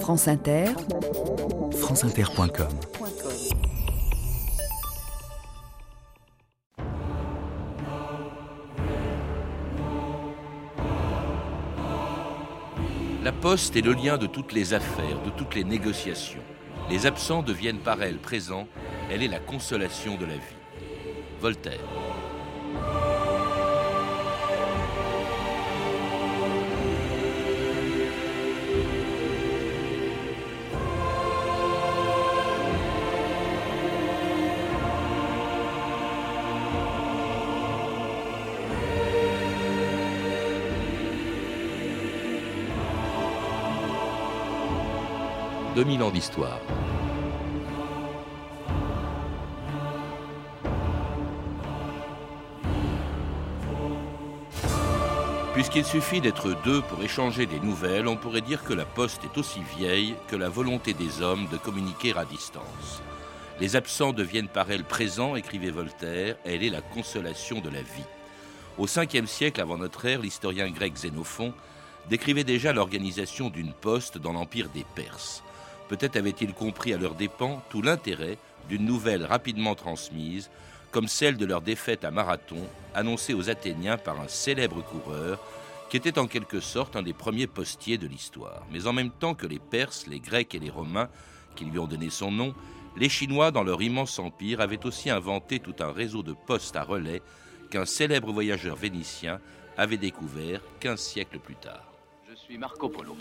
France 0.00 0.28
Inter, 0.28 0.66
franceinter.com 1.72 2.68
La 13.24 13.32
poste 13.32 13.76
est 13.76 13.80
le 13.80 13.92
lien 13.92 14.18
de 14.18 14.26
toutes 14.26 14.52
les 14.52 14.72
affaires, 14.72 15.20
de 15.24 15.30
toutes 15.30 15.54
les 15.54 15.64
négociations. 15.64 16.42
Les 16.88 17.06
absents 17.06 17.42
deviennent 17.42 17.80
par 17.80 18.02
elle 18.02 18.18
présents, 18.18 18.68
elle 19.10 19.22
est 19.22 19.28
la 19.28 19.40
consolation 19.40 20.16
de 20.16 20.26
la 20.26 20.34
vie. 20.34 20.56
Voltaire. 21.40 21.80
2000 45.76 46.02
ans 46.04 46.10
d'histoire. 46.10 46.58
Puisqu'il 55.52 55.84
suffit 55.84 56.22
d'être 56.22 56.56
deux 56.64 56.80
pour 56.80 57.02
échanger 57.02 57.44
des 57.44 57.60
nouvelles, 57.60 58.08
on 58.08 58.16
pourrait 58.16 58.40
dire 58.40 58.64
que 58.64 58.72
la 58.72 58.86
poste 58.86 59.22
est 59.24 59.36
aussi 59.36 59.60
vieille 59.76 60.14
que 60.28 60.36
la 60.36 60.48
volonté 60.48 60.94
des 60.94 61.20
hommes 61.20 61.46
de 61.52 61.58
communiquer 61.58 62.16
à 62.16 62.24
distance. 62.24 63.02
Les 63.60 63.76
absents 63.76 64.14
deviennent 64.14 64.48
par 64.48 64.70
elle 64.70 64.84
présents, 64.84 65.36
écrivait 65.36 65.68
Voltaire, 65.68 66.36
elle 66.46 66.64
est 66.64 66.70
la 66.70 66.80
consolation 66.80 67.60
de 67.60 67.68
la 67.68 67.82
vie. 67.82 68.08
Au 68.78 68.86
5e 68.86 69.26
siècle 69.26 69.60
avant 69.60 69.76
notre 69.76 70.06
ère, 70.06 70.22
l'historien 70.22 70.70
grec 70.70 70.94
Xénophon 70.94 71.52
décrivait 72.08 72.44
déjà 72.44 72.72
l'organisation 72.72 73.50
d'une 73.50 73.74
poste 73.74 74.16
dans 74.16 74.32
l'empire 74.32 74.70
des 74.70 74.86
Perses. 74.94 75.42
Peut-être 75.88 76.16
avaient-ils 76.16 76.52
compris 76.52 76.92
à 76.92 76.98
leurs 76.98 77.14
dépens 77.14 77.62
tout 77.70 77.82
l'intérêt 77.82 78.38
d'une 78.68 78.84
nouvelle 78.84 79.24
rapidement 79.24 79.74
transmise, 79.74 80.50
comme 80.90 81.08
celle 81.08 81.36
de 81.36 81.46
leur 81.46 81.60
défaite 81.60 82.04
à 82.04 82.10
Marathon, 82.10 82.66
annoncée 82.94 83.34
aux 83.34 83.50
Athéniens 83.50 83.98
par 83.98 84.20
un 84.20 84.28
célèbre 84.28 84.82
coureur, 84.82 85.38
qui 85.88 85.96
était 85.96 86.18
en 86.18 86.26
quelque 86.26 86.60
sorte 86.60 86.96
un 86.96 87.02
des 87.02 87.12
premiers 87.12 87.46
postiers 87.46 87.98
de 87.98 88.06
l'histoire. 88.06 88.62
Mais 88.72 88.86
en 88.86 88.92
même 88.92 89.10
temps 89.10 89.34
que 89.34 89.46
les 89.46 89.60
Perses, 89.60 90.06
les 90.06 90.20
Grecs 90.20 90.54
et 90.54 90.58
les 90.58 90.70
Romains, 90.70 91.08
qui 91.54 91.64
lui 91.64 91.78
ont 91.78 91.86
donné 91.86 92.10
son 92.10 92.32
nom, 92.32 92.54
les 92.96 93.08
Chinois, 93.08 93.50
dans 93.50 93.62
leur 93.62 93.82
immense 93.82 94.18
empire, 94.18 94.60
avaient 94.60 94.84
aussi 94.86 95.10
inventé 95.10 95.60
tout 95.60 95.74
un 95.80 95.92
réseau 95.92 96.22
de 96.22 96.32
postes 96.32 96.76
à 96.76 96.82
relais 96.82 97.22
qu'un 97.70 97.84
célèbre 97.84 98.32
voyageur 98.32 98.76
vénitien 98.76 99.40
avait 99.76 99.98
découvert 99.98 100.62
15 100.80 100.98
siècles 100.98 101.38
plus 101.38 101.56
tard. 101.56 101.92
Je 102.28 102.34
suis 102.34 102.58
Marco 102.58 102.88
Polo. 102.88 103.16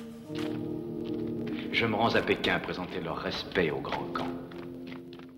Je 1.76 1.86
me 1.86 1.96
rends 1.96 2.16
à 2.16 2.22
Pékin 2.22 2.58
présenter 2.60 3.02
leur 3.02 3.18
respect 3.18 3.70
au 3.70 3.82
grand 3.82 4.06
camp. 4.14 4.30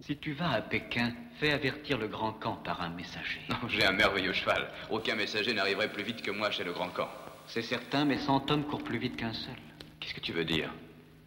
Si 0.01 0.15
tu 0.17 0.33
vas 0.33 0.51
à 0.51 0.61
Pékin, 0.61 1.11
fais 1.39 1.51
avertir 1.51 1.97
le 1.97 2.07
grand 2.07 2.33
camp 2.33 2.57
par 2.57 2.79
un 2.83 2.89
messager. 2.89 3.41
J'ai 3.69 3.83
un 3.83 3.93
merveilleux 3.93 4.33
cheval. 4.33 4.69
Aucun 4.91 5.15
messager 5.15 5.55
n'arriverait 5.55 5.91
plus 5.91 6.03
vite 6.03 6.21
que 6.21 6.29
moi 6.29 6.51
chez 6.51 6.63
le 6.63 6.73
grand 6.73 6.89
camp. 6.89 7.09
C'est 7.47 7.63
certain, 7.63 8.05
mais 8.05 8.19
100 8.19 8.51
hommes 8.51 8.65
courent 8.65 8.83
plus 8.83 8.99
vite 8.99 9.15
qu'un 9.15 9.33
seul. 9.33 9.55
Qu'est-ce 9.99 10.13
que 10.13 10.19
tu 10.19 10.31
veux 10.31 10.45
dire? 10.45 10.71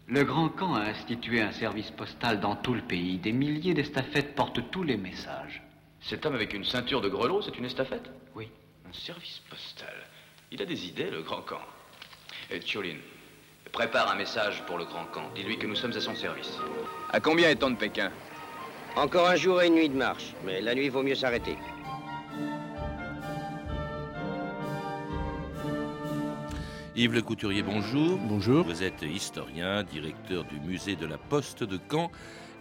Le 0.07 0.23
grand 0.23 0.47
camp 0.47 0.75
a 0.75 0.83
institué 0.83 1.41
un 1.41 1.51
service 1.51 1.91
postal 1.91 2.39
dans 2.39 2.55
tout 2.55 2.73
le 2.73 2.81
pays. 2.81 3.17
Des 3.17 3.33
milliers 3.33 3.73
d'estafettes 3.73 4.33
portent 4.33 4.71
tous 4.71 4.83
les 4.83 4.95
messages. 4.95 5.61
Cet 5.99 6.25
homme 6.25 6.35
avec 6.35 6.53
une 6.53 6.63
ceinture 6.63 7.01
de 7.01 7.09
grelots, 7.09 7.41
c'est 7.41 7.57
une 7.57 7.65
estafette? 7.65 8.09
Oui. 8.33 8.47
Un 8.89 8.93
service 8.93 9.41
postal. 9.49 9.93
Il 10.51 10.61
a 10.61 10.65
des 10.65 10.87
idées, 10.87 11.11
le 11.11 11.21
grand 11.21 11.41
camp. 11.41 11.61
Et 12.49 12.61
Tcholin, 12.61 12.95
prépare 13.71 14.11
un 14.11 14.15
message 14.15 14.63
pour 14.67 14.77
le 14.77 14.85
grand 14.85 15.05
camp. 15.05 15.29
Dis-lui 15.35 15.57
que 15.57 15.67
nous 15.67 15.75
sommes 15.75 15.95
à 15.95 16.01
son 16.01 16.15
service. 16.15 16.57
À 17.11 17.19
combien 17.19 17.49
est-on 17.49 17.71
de 17.71 17.75
Pékin 17.75 18.11
Encore 18.95 19.29
un 19.29 19.35
jour 19.35 19.61
et 19.61 19.67
une 19.67 19.75
nuit 19.75 19.89
de 19.89 19.95
marche, 19.95 20.33
mais 20.45 20.61
la 20.61 20.75
nuit 20.75 20.89
vaut 20.89 21.03
mieux 21.03 21.15
s'arrêter. 21.15 21.57
Yves 26.95 27.13
Le 27.13 27.21
Couturier, 27.21 27.63
bonjour. 27.63 28.17
Bonjour. 28.17 28.65
Vous 28.65 28.83
êtes 28.83 29.01
historien, 29.01 29.83
directeur 29.83 30.43
du 30.43 30.59
musée 30.59 30.97
de 30.97 31.05
la 31.05 31.17
Poste 31.17 31.63
de 31.63 31.79
Caen, 31.89 32.11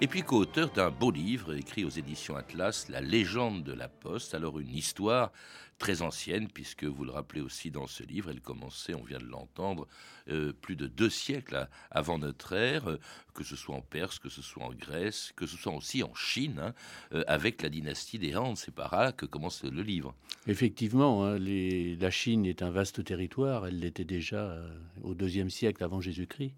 et 0.03 0.06
puis 0.06 0.22
co-auteur 0.22 0.71
d'un 0.71 0.91
beau 0.91 1.11
livre 1.11 1.55
écrit 1.55 1.84
aux 1.84 1.91
éditions 1.91 2.34
Atlas, 2.34 2.88
La 2.88 3.03
légende 3.03 3.62
de 3.65 3.72
la 3.72 3.88
Poste. 3.88 4.34
Alors 4.34 4.59
une 4.59 4.75
histoire 4.75 5.31
très 5.78 6.00
ancienne, 6.03 6.49
puisque 6.49 6.84
vous 6.84 7.05
le 7.05 7.11
rappelez 7.11 7.41
aussi 7.41 7.71
dans 7.71 7.87
ce 7.87 8.03
livre, 8.03 8.31
elle 8.31 8.41
commençait, 8.41 8.94
on 8.94 9.03
vient 9.03 9.19
de 9.19 9.25
l'entendre, 9.25 9.89
euh, 10.28 10.53
plus 10.53 10.77
de 10.77 10.87
deux 10.87 11.10
siècles 11.10 11.69
avant 11.91 12.19
notre 12.19 12.55
ère, 12.55 12.89
euh, 12.89 12.99
que 13.34 13.44
ce 13.44 13.56
soit 13.56 13.75
en 13.75 13.81
Perse, 13.81 14.19
que 14.19 14.28
ce 14.28 14.43
soit 14.43 14.65
en 14.65 14.72
Grèce, 14.72 15.33
que 15.37 15.47
ce 15.47 15.56
soit 15.56 15.75
aussi 15.75 16.03
en 16.03 16.15
Chine, 16.15 16.60
hein, 16.60 16.75
euh, 17.12 17.25
avec 17.27 17.62
la 17.62 17.69
dynastie 17.69 18.19
des 18.19 18.37
Han. 18.37 18.55
C'est 18.56 18.75
par 18.75 18.94
là 18.94 19.12
que 19.12 19.27
commence 19.27 19.65
le 19.65 19.83
livre. 19.83 20.15
Effectivement, 20.47 21.25
hein, 21.25 21.39
la 21.39 22.10
Chine 22.10 22.47
est 22.47 22.62
un 22.62 22.71
vaste 22.71 23.05
territoire. 23.05 23.66
Elle 23.66 23.81
l'était 23.81 24.05
déjà 24.05 24.56
au 25.03 25.15
deuxième 25.15 25.50
siècle 25.50 25.83
avant 25.84 26.00
Jésus-Christ. 26.00 26.55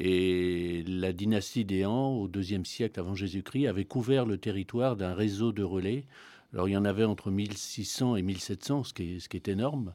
Et 0.00 0.84
la 0.86 1.12
dynastie 1.12 1.64
des 1.64 1.84
Han, 1.84 2.14
au 2.14 2.28
deuxième 2.28 2.64
siècle 2.64 3.00
avant 3.00 3.14
Jésus-Christ, 3.14 3.66
avait 3.66 3.84
couvert 3.84 4.26
le 4.26 4.38
territoire 4.38 4.96
d'un 4.96 5.12
réseau 5.12 5.52
de 5.52 5.62
relais 5.62 6.04
alors 6.52 6.68
il 6.68 6.72
y 6.72 6.76
en 6.76 6.84
avait 6.84 7.04
entre 7.04 7.30
1600 7.30 8.16
et 8.16 8.22
1700, 8.22 8.84
ce 8.84 8.94
qui 8.94 9.16
est, 9.16 9.20
ce 9.20 9.28
qui 9.28 9.36
est 9.36 9.48
énorme, 9.48 9.94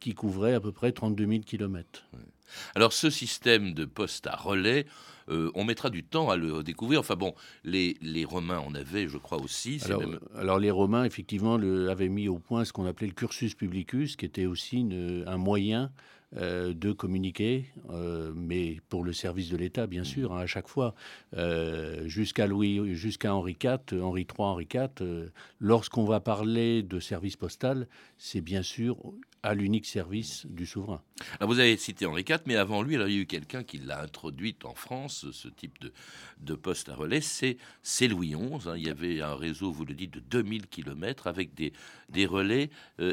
qui 0.00 0.14
couvrait 0.14 0.54
à 0.54 0.60
peu 0.60 0.72
près 0.72 0.92
32 0.92 1.26
000 1.26 1.38
kilomètres. 1.40 2.04
Alors 2.74 2.92
ce 2.92 3.08
système 3.08 3.72
de 3.72 3.86
poste 3.86 4.26
à 4.26 4.36
relais, 4.36 4.86
euh, 5.30 5.50
on 5.54 5.64
mettra 5.64 5.88
du 5.88 6.04
temps 6.04 6.28
à 6.28 6.36
le 6.36 6.62
découvrir. 6.62 7.00
Enfin 7.00 7.16
bon, 7.16 7.34
les, 7.64 7.96
les 8.02 8.26
Romains 8.26 8.58
en 8.58 8.74
avaient, 8.74 9.08
je 9.08 9.16
crois 9.16 9.40
aussi. 9.40 9.80
Alors, 9.86 10.02
alors, 10.36 10.58
les 10.58 10.70
Romains, 10.70 11.04
effectivement, 11.04 11.56
le, 11.56 11.88
avaient 11.88 12.10
mis 12.10 12.28
au 12.28 12.38
point 12.38 12.66
ce 12.66 12.74
qu'on 12.74 12.84
appelait 12.84 13.06
le 13.06 13.14
cursus 13.14 13.54
publicus, 13.54 14.16
qui 14.16 14.26
était 14.26 14.44
aussi 14.44 14.80
une, 14.80 15.24
un 15.26 15.38
moyen 15.38 15.84
euh, 15.84 15.90
de 16.36 16.92
communiquer, 16.92 17.66
euh, 17.90 18.32
mais 18.34 18.78
pour 18.88 19.04
le 19.04 19.12
service 19.12 19.50
de 19.50 19.56
l'État, 19.56 19.86
bien 19.86 20.04
sûr, 20.04 20.32
hein, 20.32 20.40
à 20.40 20.46
chaque 20.46 20.68
fois, 20.68 20.94
euh, 21.36 22.08
jusqu'à 22.08 22.46
Louis, 22.46 22.94
jusqu'à 22.94 23.34
Henri 23.34 23.56
IV, 23.62 24.02
Henri 24.02 24.22
III, 24.22 24.34
Henri 24.38 24.68
IV. 24.72 25.30
Lorsqu'on 25.60 26.04
va 26.04 26.20
parler 26.20 26.82
de 26.82 26.98
service 26.98 27.36
postal, 27.36 27.86
c'est 28.18 28.40
bien 28.40 28.62
sûr 28.62 28.96
à 29.44 29.52
l'unique 29.52 29.84
service 29.84 30.46
du 30.46 30.64
souverain. 30.64 31.02
Alors 31.38 31.52
vous 31.52 31.60
avez 31.60 31.76
cité 31.76 32.06
Henri 32.06 32.24
IV, 32.26 32.38
mais 32.46 32.56
avant 32.56 32.82
lui, 32.82 32.94
il 32.94 33.00
y 33.00 33.02
a 33.02 33.08
eu 33.08 33.26
quelqu'un 33.26 33.62
qui 33.62 33.76
l'a 33.76 34.00
introduit 34.00 34.56
en 34.64 34.74
France, 34.74 35.26
ce 35.32 35.48
type 35.48 35.78
de, 35.82 35.92
de 36.40 36.54
poste 36.54 36.88
à 36.88 36.94
relais, 36.94 37.20
c'est, 37.20 37.58
Louis 38.08 38.30
XI. 38.30 38.68
Hein. 38.68 38.74
Il 38.76 38.86
y 38.86 38.88
avait 38.88 39.20
un 39.20 39.34
réseau, 39.34 39.70
vous 39.70 39.84
le 39.84 39.92
dites, 39.92 40.14
de 40.14 40.20
2000 40.20 40.66
km 40.66 41.26
avec 41.26 41.54
des, 41.54 41.74
des 42.08 42.24
relais 42.24 42.70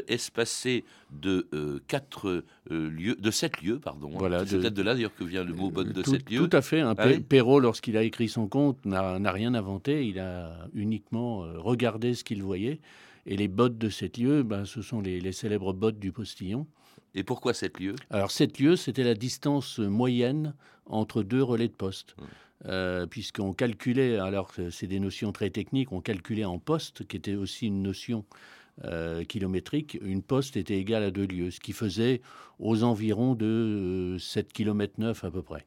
espacés 0.08 0.84
de, 1.10 1.46
quatre, 1.86 2.44
lieux 2.70 3.16
de 3.16 3.30
sept 3.30 3.60
lieux, 3.60 3.78
pardon. 3.78 4.08
Hein. 4.14 4.18
Voilà, 4.18 4.46
c'est 4.46 4.58
peut-être 4.58 4.74
de 4.74 4.82
là 4.82 4.94
d'ailleurs 4.94 5.14
que 5.14 5.24
vient 5.24 5.44
le 5.44 5.52
mot 5.52 5.70
botte 5.70 5.92
de 5.92 6.00
tout, 6.00 6.12
sept 6.12 6.30
lieux. 6.30 6.48
Tout 6.48 6.56
à 6.56 6.62
fait. 6.62 6.80
Un 6.80 6.94
ah 6.96 7.06
Perrault, 7.28 7.60
lorsqu'il 7.60 7.98
a 7.98 8.02
écrit 8.02 8.30
son 8.30 8.48
conte, 8.48 8.82
n'a 8.86 9.32
rien 9.32 9.52
inventé. 9.52 10.06
Il 10.06 10.18
a 10.18 10.66
uniquement 10.72 11.44
euh, 11.44 11.58
regardé 11.58 12.14
ce 12.14 12.24
qu'il 12.24 12.42
voyait. 12.42 12.80
Et 13.26 13.36
les 13.36 13.48
bottes 13.48 13.78
de 13.78 13.88
sept 13.88 14.18
lieux, 14.18 14.42
ben, 14.42 14.64
ce 14.64 14.82
sont 14.82 15.00
les, 15.00 15.32
célèbres 15.32 15.72
bottes 15.72 15.98
du 15.98 16.12
postillon. 16.12 16.66
Et 17.14 17.24
pourquoi 17.24 17.54
sept 17.54 17.78
lieues 17.78 17.96
Alors 18.10 18.30
sept 18.30 18.58
lieues, 18.58 18.76
c'était 18.76 19.04
la 19.04 19.14
distance 19.14 19.78
moyenne 19.78 20.54
entre 20.86 21.22
deux 21.22 21.42
relais 21.42 21.68
de 21.68 21.72
poste. 21.72 22.14
Hum. 22.18 22.26
Euh, 22.66 23.06
puisqu'on 23.06 23.54
calculait, 23.54 24.18
alors 24.18 24.52
c'est 24.70 24.86
des 24.86 25.00
notions 25.00 25.32
très 25.32 25.50
techniques, 25.50 25.90
on 25.90 26.00
calculait 26.00 26.44
en 26.44 26.60
poste, 26.60 27.06
qui 27.08 27.16
était 27.16 27.34
aussi 27.34 27.66
une 27.66 27.82
notion 27.82 28.24
euh, 28.84 29.24
kilométrique, 29.24 29.98
une 30.00 30.22
poste 30.22 30.56
était 30.56 30.78
égale 30.78 31.02
à 31.02 31.10
deux 31.10 31.26
lieues, 31.26 31.50
ce 31.50 31.60
qui 31.60 31.72
faisait 31.72 32.22
aux 32.58 32.84
environs 32.84 33.34
de 33.34 34.16
7 34.18 34.52
km 34.52 34.94
9 34.98 35.24
à 35.24 35.30
peu 35.30 35.42
près. 35.42 35.66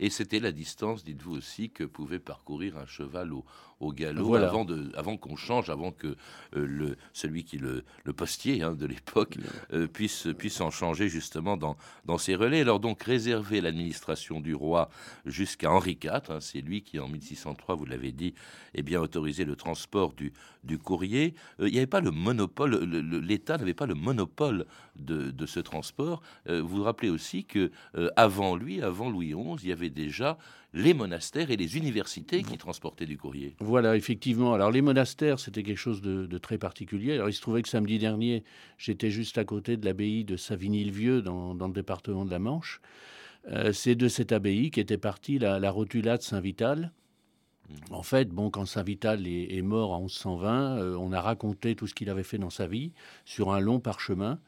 Et 0.00 0.10
c'était 0.10 0.40
la 0.40 0.52
distance, 0.52 1.04
dites-vous 1.04 1.36
aussi, 1.36 1.70
que 1.70 1.84
pouvait 1.84 2.18
parcourir 2.18 2.76
un 2.76 2.86
cheval 2.86 3.32
au, 3.32 3.44
au 3.80 3.92
galop 3.92 4.34
avant, 4.34 4.64
de, 4.64 4.90
avant 4.96 5.16
qu'on 5.16 5.36
change, 5.36 5.70
avant 5.70 5.92
que 5.92 6.08
euh, 6.08 6.14
le, 6.54 6.96
celui 7.12 7.44
qui 7.44 7.58
le, 7.58 7.84
le 8.04 8.12
postier 8.12 8.62
hein, 8.62 8.72
de 8.72 8.86
l'époque 8.86 9.38
euh, 9.72 9.86
puisse, 9.86 10.28
puisse 10.36 10.60
en 10.60 10.70
changer 10.70 11.08
justement 11.08 11.56
dans, 11.56 11.76
dans 12.04 12.18
ses 12.18 12.34
relais. 12.34 12.60
Alors 12.60 12.80
donc 12.80 13.02
réserver 13.02 13.60
l'administration 13.60 14.40
du 14.40 14.54
roi 14.54 14.90
jusqu'à 15.26 15.70
Henri 15.70 15.98
IV, 16.02 16.10
hein, 16.28 16.40
c'est 16.40 16.60
lui 16.60 16.82
qui 16.82 16.98
en 16.98 17.08
1603, 17.08 17.76
vous 17.76 17.86
l'avez 17.86 18.12
dit, 18.12 18.34
eh 18.74 18.82
bien 18.82 19.00
autorisé 19.00 19.44
le 19.44 19.54
transport 19.54 20.12
du, 20.12 20.32
du 20.64 20.78
courrier. 20.78 21.34
Euh, 21.60 21.68
il 21.68 21.72
n'y 21.72 21.78
avait 21.78 21.86
pas 21.86 22.00
le 22.00 22.10
monopole, 22.10 22.82
l'État 22.84 23.58
n'avait 23.58 23.74
pas 23.74 23.86
le 23.86 23.94
monopole 23.94 24.66
de, 24.96 25.30
de 25.30 25.46
ce 25.46 25.60
transport. 25.60 26.22
vous 26.46 26.66
vous 26.66 26.82
rappelez 26.82 27.10
aussi 27.10 27.44
que 27.44 27.70
avant 28.16 28.56
lui, 28.56 28.82
avant 28.82 29.10
Louis 29.10 29.32
XI, 29.32 29.62
il 29.62 29.68
y 29.68 29.72
avait 29.72 29.90
déjà 29.90 30.38
les 30.78 30.94
monastères 30.94 31.50
et 31.50 31.56
les 31.56 31.76
universités 31.76 32.42
qui 32.42 32.56
transportaient 32.56 33.06
du 33.06 33.18
courrier. 33.18 33.56
Voilà, 33.58 33.96
effectivement. 33.96 34.54
Alors 34.54 34.70
les 34.70 34.80
monastères, 34.80 35.40
c'était 35.40 35.62
quelque 35.62 35.78
chose 35.78 36.00
de, 36.00 36.38
très 36.38 36.56
particulier. 36.56 37.14
Alors 37.14 37.28
il 37.28 37.32
se 37.32 37.40
trouvait 37.40 37.62
que 37.62 37.68
samedi 37.68 37.98
dernier, 37.98 38.44
j'étais 38.78 39.10
juste 39.10 39.38
à 39.38 39.44
côté 39.44 39.76
de 39.76 39.84
l'abbaye 39.84 40.24
de 40.24 40.36
Savigny-le-Vieux, 40.36 41.20
dans, 41.20 41.54
le 41.54 41.72
département 41.72 42.24
de 42.24 42.30
la 42.30 42.38
Manche. 42.38 42.80
Euh, 43.48 43.72
c'est 43.72 43.94
de 43.94 44.08
cette 44.08 44.32
abbaye 44.32 44.70
qu'était 44.70 44.98
partie 44.98 45.38
la, 45.38 45.58
la 45.58 45.70
rotula 45.70 46.16
de 46.16 46.22
Saint-Vital. 46.22 46.92
Mmh. 47.68 47.74
En 47.94 48.02
fait, 48.02 48.28
bon, 48.28 48.50
quand 48.50 48.66
Saint 48.66 48.82
Vital 48.82 49.26
est, 49.26 49.62
mort 49.62 49.92
en 49.92 50.02
1120, 50.02 50.78
euh, 50.78 50.96
on 50.96 51.12
a 51.12 51.20
raconté 51.20 51.74
tout 51.74 51.86
ce 51.86 51.94
qu'il 51.94 52.10
avait 52.10 52.22
fait 52.22 52.38
dans 52.38 52.50
sa 52.50 52.66
vie 52.66 52.92
sur 53.24 53.52
un 53.52 53.60
long 53.60 53.80
parchemin. 53.80 54.38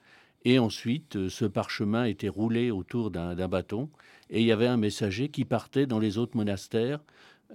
Et 0.44 0.58
ensuite, 0.58 1.16
euh, 1.16 1.28
ce 1.28 1.44
parchemin 1.44 2.04
était 2.04 2.28
roulé 2.28 2.70
autour 2.70 3.10
d'un 3.10 3.48
bâton 3.48 3.90
et 4.30 4.40
il 4.40 4.46
y 4.46 4.52
avait 4.52 4.66
un 4.66 4.76
messager 4.76 5.28
qui 5.28 5.44
partait 5.44 5.86
dans 5.86 5.98
les 5.98 6.18
autres 6.18 6.36
monastères 6.36 7.00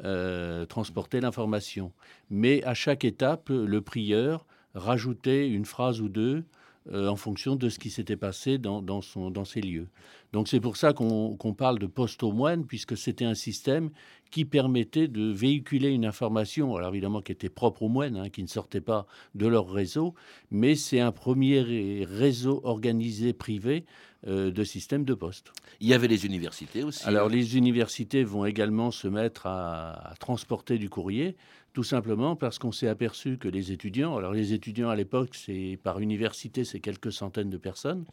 euh, 0.04 0.66
transporter 0.66 1.22
l'information. 1.22 1.94
Mais 2.30 2.64
à 2.64 2.74
chaque 2.74 3.06
étape, 3.06 3.50
le 3.50 3.82
prieur 3.82 4.46
rajoutait 4.74 5.48
une 5.48 5.66
phrase 5.66 6.02
ou 6.02 6.10
deux 6.10 6.44
euh, 6.92 7.08
en 7.08 7.16
fonction 7.16 7.56
de 7.56 7.70
ce 7.70 7.80
qui 7.80 7.90
s'était 7.90 8.16
passé 8.16 8.58
dans, 8.58 8.82
dans, 8.82 9.02
son, 9.02 9.32
dans 9.32 9.46
ces 9.46 9.62
lieux. 9.62 9.88
Donc 10.34 10.48
c'est 10.48 10.60
pour 10.60 10.78
ça 10.78 10.94
qu'on 10.94 11.56
parle 11.58 11.80
de 11.80 11.88
poste 11.88 12.22
aux 12.22 12.32
moines, 12.32 12.66
puisque 12.66 12.96
c'était 12.96 13.26
un 13.26 13.34
système 13.34 13.90
qui 14.30 14.46
permettait 14.46 15.08
de 15.08 15.32
véhiculer 15.32 15.90
une 15.90 16.06
information, 16.06 16.76
alors 16.76 16.90
évidemment 16.90 17.22
qui 17.22 17.32
était 17.32 17.50
propre 17.50 17.84
aux 17.84 17.90
moines, 17.90 18.18
hein, 18.18 18.30
qui 18.30 18.44
ne 18.44 18.48
sortait 18.48 18.82
pas 18.82 19.08
de 19.34 19.48
leur 19.48 19.70
réseau, 19.70 20.14
mais 20.52 20.76
c'est 20.76 21.00
un 21.00 21.12
premier 21.12 22.06
réseau 22.06 22.62
organisé 22.64 23.34
privé 23.34 23.86
de 24.26 24.64
système 24.64 25.06
de 25.06 25.14
poste. 25.14 25.52
Il 25.80 25.88
y 25.88 25.94
avait 25.94 26.08
les 26.08 26.26
universités 26.26 26.84
aussi. 26.84 27.04
Alors 27.06 27.28
hein. 27.28 27.32
les 27.32 27.58
universités 27.58 28.24
vont 28.24 28.46
également 28.46 28.92
se 28.92 29.08
mettre 29.08 29.46
à, 29.46 30.12
à 30.12 30.16
transporter 30.16 30.78
du 30.78 30.90
courrier 30.90 31.36
tout 31.76 31.84
simplement 31.84 32.38
parce 32.38 32.58
qu'on 32.58 32.72
s'est 32.72 32.88
aperçu 32.88 33.38
que 33.38 33.50
les 33.50 33.74
étudiants, 33.74 34.16
alors 34.16 34.32
les 34.32 34.54
étudiants 34.54 34.90
à 34.90 34.96
l'époque, 34.96 35.36
c'est 35.36 35.78
par 35.84 36.00
université, 36.00 36.64
c'est 36.64 36.80
quelques 36.80 37.12
centaines 37.12 37.50
de 37.50 37.58
personnes. 37.58 38.06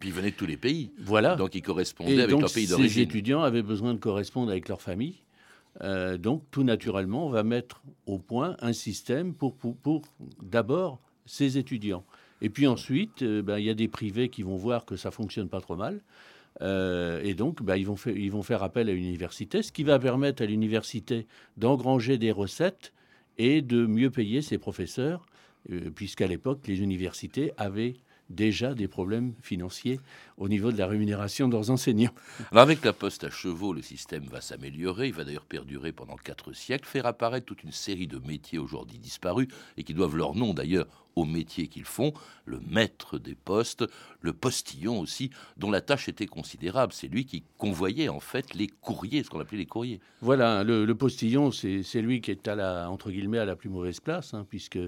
Puis 0.00 0.08
ils 0.08 0.14
venaient 0.14 0.30
de 0.30 0.36
tous 0.36 0.46
les 0.46 0.56
pays. 0.56 0.90
Voilà. 0.98 1.36
Donc 1.36 1.54
ils 1.54 1.62
correspondaient 1.62 2.22
avec 2.22 2.40
leur 2.40 2.50
pays 2.50 2.66
d'origine. 2.66 2.90
Ces 2.90 3.00
étudiants 3.00 3.42
avaient 3.42 3.62
besoin 3.62 3.92
de 3.92 3.98
correspondre 3.98 4.50
avec 4.50 4.68
leur 4.68 4.80
famille. 4.80 5.16
Euh, 5.82 6.16
donc 6.16 6.44
tout 6.50 6.64
naturellement, 6.64 7.26
on 7.26 7.30
va 7.30 7.42
mettre 7.42 7.82
au 8.06 8.18
point 8.18 8.56
un 8.60 8.72
système 8.72 9.34
pour, 9.34 9.56
pour, 9.56 10.02
d'abord 10.42 11.00
ces 11.26 11.58
étudiants. 11.58 12.04
Et 12.42 12.50
puis 12.50 12.66
ensuite, 12.66 13.22
euh, 13.22 13.42
ben, 13.42 13.58
il 13.58 13.64
y 13.64 13.70
a 13.70 13.74
des 13.74 13.88
privés 13.88 14.28
qui 14.28 14.42
vont 14.42 14.56
voir 14.56 14.84
que 14.84 14.96
ça 14.96 15.10
fonctionne 15.10 15.48
pas 15.48 15.60
trop 15.60 15.76
mal. 15.76 16.00
Euh, 16.62 17.20
et 17.22 17.34
donc, 17.34 17.62
bah, 17.62 17.76
ils, 17.76 17.86
vont 17.86 17.96
ils 18.06 18.30
vont 18.30 18.42
faire 18.42 18.62
appel 18.62 18.88
à 18.88 18.92
l'université, 18.92 19.62
ce 19.62 19.72
qui 19.72 19.84
va 19.84 19.98
permettre 19.98 20.42
à 20.42 20.46
l'université 20.46 21.26
d'engranger 21.56 22.18
des 22.18 22.32
recettes 22.32 22.92
et 23.38 23.62
de 23.62 23.86
mieux 23.86 24.10
payer 24.10 24.42
ses 24.42 24.58
professeurs, 24.58 25.26
euh, 25.70 25.90
puisqu'à 25.90 26.26
l'époque, 26.26 26.66
les 26.66 26.80
universités 26.80 27.52
avaient 27.56 27.94
déjà 28.30 28.74
des 28.74 28.88
problèmes 28.88 29.34
financiers 29.42 30.00
au 30.38 30.48
niveau 30.48 30.72
de 30.72 30.78
la 30.78 30.86
rémunération 30.86 31.48
de 31.48 31.52
leurs 31.52 31.70
enseignants. 31.70 32.14
Alors 32.52 32.62
avec 32.62 32.84
la 32.84 32.92
poste 32.92 33.24
à 33.24 33.30
chevaux, 33.30 33.72
le 33.72 33.82
système 33.82 34.24
va 34.24 34.40
s'améliorer, 34.40 35.08
il 35.08 35.14
va 35.14 35.24
d'ailleurs 35.24 35.44
perdurer 35.44 35.92
pendant 35.92 36.16
quatre 36.16 36.52
siècles, 36.52 36.86
faire 36.86 37.06
apparaître 37.06 37.46
toute 37.46 37.62
une 37.62 37.72
série 37.72 38.06
de 38.06 38.18
métiers 38.18 38.58
aujourd'hui 38.58 38.98
disparus 38.98 39.48
et 39.76 39.84
qui 39.84 39.92
doivent 39.92 40.16
leur 40.16 40.34
nom 40.34 40.54
d'ailleurs 40.54 40.86
aux 41.16 41.24
métiers 41.24 41.66
qu'ils 41.66 41.84
font, 41.84 42.12
le 42.44 42.60
maître 42.60 43.18
des 43.18 43.34
postes, 43.34 43.84
le 44.20 44.32
postillon 44.32 45.00
aussi, 45.00 45.30
dont 45.56 45.70
la 45.70 45.80
tâche 45.80 46.08
était 46.08 46.26
considérable. 46.26 46.92
C'est 46.92 47.08
lui 47.08 47.26
qui 47.26 47.42
convoyait 47.58 48.08
en 48.08 48.20
fait 48.20 48.54
les 48.54 48.68
courriers, 48.68 49.22
ce 49.22 49.30
qu'on 49.30 49.40
appelait 49.40 49.58
les 49.58 49.66
courriers. 49.66 50.00
Voilà, 50.20 50.64
le, 50.64 50.94
postillon, 50.94 51.50
c'est 51.50 52.00
lui 52.00 52.20
qui 52.20 52.30
est 52.30 52.48
à 52.48 52.54
la, 52.54 52.90
entre 52.90 53.10
guillemets, 53.10 53.38
à 53.38 53.44
la 53.44 53.56
plus 53.56 53.68
mauvaise 53.68 54.00
place, 54.00 54.34
hein, 54.34 54.46
puisque 54.48 54.78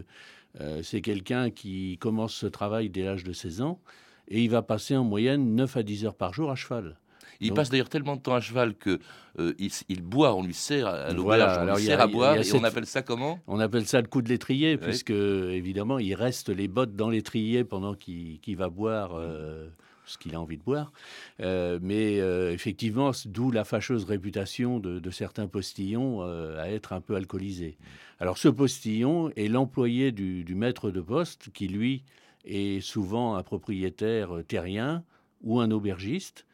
euh, 0.61 0.83
c'est 0.83 1.01
quelqu'un 1.01 1.51
qui 1.51 1.99
commence 1.99 2.35
ce 2.35 2.47
travail 2.47 2.91
dès 2.91 3.03
l'âge 3.03 3.25
de 3.25 3.33
16 3.33 3.63
ans 3.63 3.81
et 4.29 4.43
il 4.43 4.51
va 4.51 4.63
passer 4.63 4.97
en 4.97 5.05
moyenne 5.05 5.55
9 5.55 5.77
à 5.77 5.83
10 5.83 6.07
heures 6.07 6.15
par 6.15 6.33
jour 6.33 6.51
à 6.51 6.55
cheval. 6.55 6.99
Il 7.41 7.55
passe 7.55 7.71
d'ailleurs 7.71 7.89
tellement 7.89 8.17
de 8.17 8.21
temps 8.21 8.35
à 8.35 8.41
cheval 8.41 8.75
que 8.75 9.01
euh, 9.39 9.53
il, 9.59 10.03
boit, 10.03 10.35
on 10.35 10.45
lui 10.45 10.55
sert 10.55 10.87
à 10.87 11.13
l'auberge, 11.13 11.59
on 11.61 11.75
lui 11.75 11.83
sert 11.83 12.01
à 12.01 12.07
boire, 12.07 12.37
et 12.37 12.53
on 12.55 12.63
appelle 12.63 12.87
ça 12.87 13.03
comment? 13.03 13.41
On 13.49 13.59
appelle 13.59 13.87
ça 13.87 14.01
le 14.01 14.07
coup 14.07 14.23
de 14.23 14.29
l'étrier, 14.29 14.77
puisque 14.77 15.11
évidemment 15.11 15.99
il 15.99 16.15
reste 16.15 16.51
les 16.51 16.69
bottes 16.69 16.95
dans 16.95 17.11
l'étrier 17.11 17.65
pendant 17.65 17.95
qu'il 17.95 18.57
va 18.57 18.69
boire. 18.69 19.13
Euh, 19.15 19.69
ce 20.07 20.19
qu'il 20.19 20.35
a 20.35 20.41
envie 20.41 20.57
de 20.57 20.63
boire. 20.63 20.93
mais 21.39 22.17
effectivement, 22.53 23.13
d'où 23.27 23.51
la 23.51 23.65
fâcheuse 23.65 24.05
réputation 24.05 24.81
de, 24.81 25.11
certains 25.11 25.47
postillons 25.47 26.23
à 26.23 26.69
être 26.69 26.93
un 26.93 27.01
peu 27.01 27.15
alcoolisés. 27.15 27.77
Alors 28.19 28.39
ce 28.39 28.49
postillon 28.49 29.31
est 29.37 29.49
l'employé 29.49 30.13
du, 30.13 30.55
maître 30.55 30.91
de 30.91 31.01
poste 31.01 31.51
qui, 31.53 31.69
lui, 31.69 32.05
est 32.45 32.81
souvent 32.81 33.37
un 33.37 33.43
propriétaire 33.43 34.43
terrien 34.49 35.05
ou 35.43 35.61
un 35.61 35.71
aubergiste 35.71 36.47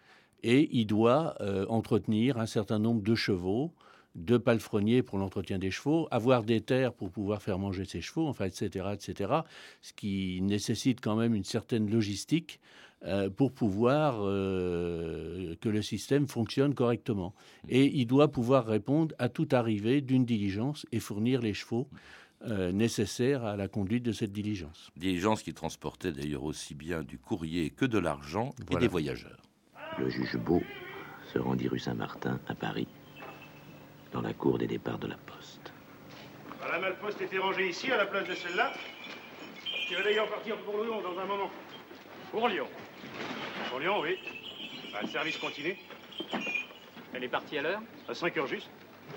et 0.43 0.69
il 0.73 0.87
doit 0.87 1.35
euh, 1.41 1.67
entretenir 1.69 2.39
un 2.39 2.47
certain 2.47 2.79
nombre 2.79 3.03
de 3.03 3.15
chevaux, 3.15 3.73
de 4.15 4.37
palefreniers 4.37 5.03
pour 5.03 5.19
l'entretien 5.19 5.59
des 5.59 5.71
chevaux, 5.71 6.09
avoir 6.11 6.43
des 6.43 6.61
terres 6.61 6.93
pour 6.93 7.11
pouvoir 7.11 7.43
faire 7.43 7.59
manger 7.59 7.85
ses 7.85 8.01
chevaux, 8.01 8.27
enfin, 8.27 8.47
etc., 8.47 8.87
etc., 8.93 9.33
ce 9.83 9.93
qui 9.93 10.41
nécessite 10.43 11.01
quand 11.01 11.17
même 11.17 11.35
une 11.35 11.45
certaine 11.45 11.91
logistique 11.91 12.61
euh, 13.05 13.31
pour 13.31 13.53
pouvoir 13.53 14.17
euh, 14.19 15.55
que 15.61 15.69
le 15.69 15.83
système 15.83 16.27
fonctionne 16.27 16.75
correctement. 16.75 17.33
Et 17.69 17.85
il 17.85 18.07
doit 18.07 18.27
pouvoir 18.27 18.67
répondre 18.67 19.15
à 19.21 19.29
toute 19.29 19.55
arrivée 19.55 20.01
d'une 20.01 20.25
diligence 20.25 20.85
et 20.91 20.99
fournir 20.99 21.41
les 21.41 21.55
chevaux 21.55 21.89
euh, 22.49 22.73
nécessaires 22.73 23.45
à 23.45 23.57
la 23.57 23.69
conduite 23.69 24.03
de 24.03 24.11
cette 24.11 24.33
diligence. 24.33 24.91
Diligence 24.97 25.45
qui 25.45 25.55
transportait 25.55 26.11
d'ailleurs 26.11 26.43
aussi 26.43 26.75
bien 26.75 27.05
du 27.05 27.19
courrier 27.19 27.71
que 27.71 27.85
de 27.85 27.99
l'argent 27.99 28.53
et 28.73 28.77
des 28.77 28.89
voyageurs. 28.89 29.43
Le 29.97 30.11
juge 30.11 30.37
Beau 30.37 30.61
se 31.33 31.39
rendit 31.39 31.69
rue 31.69 31.79
Saint-Martin 31.79 32.41
à 32.49 32.57
Paris, 32.57 32.89
dans 34.11 34.23
la 34.23 34.33
cour 34.33 34.59
des 34.59 34.67
départs 34.67 34.99
de 34.99 35.07
la 35.07 35.19
Poste. 35.19 35.73
La 36.69 36.81
malposte 36.81 37.21
était 37.21 37.39
rangée 37.39 37.69
ici, 37.69 37.93
à 37.93 37.97
la 37.97 38.07
place 38.07 38.29
de 38.29 38.35
celle-là, 38.35 38.73
qui 39.87 39.95
va 39.95 40.03
d'ailleurs 40.03 40.29
partir 40.29 40.57
pour 40.63 40.83
Lyon 40.83 41.01
dans 41.01 41.17
un 41.17 41.27
moment. 41.27 41.51
Pour 42.33 42.49
Lyon 42.49 42.67
pour 43.71 43.81
Lyon, 43.81 44.01
oui. 44.01 44.19
Bah, 44.93 45.01
le 45.03 45.09
service 45.09 45.37
continue. 45.37 45.77
Elle 47.15 47.25
est 47.25 47.29
partie 47.29 47.59
à 47.59 47.63
l'heure 47.63 47.81
À 48.09 48.15
5 48.15 48.37
heures 48.37 48.47
juste. 48.47 48.71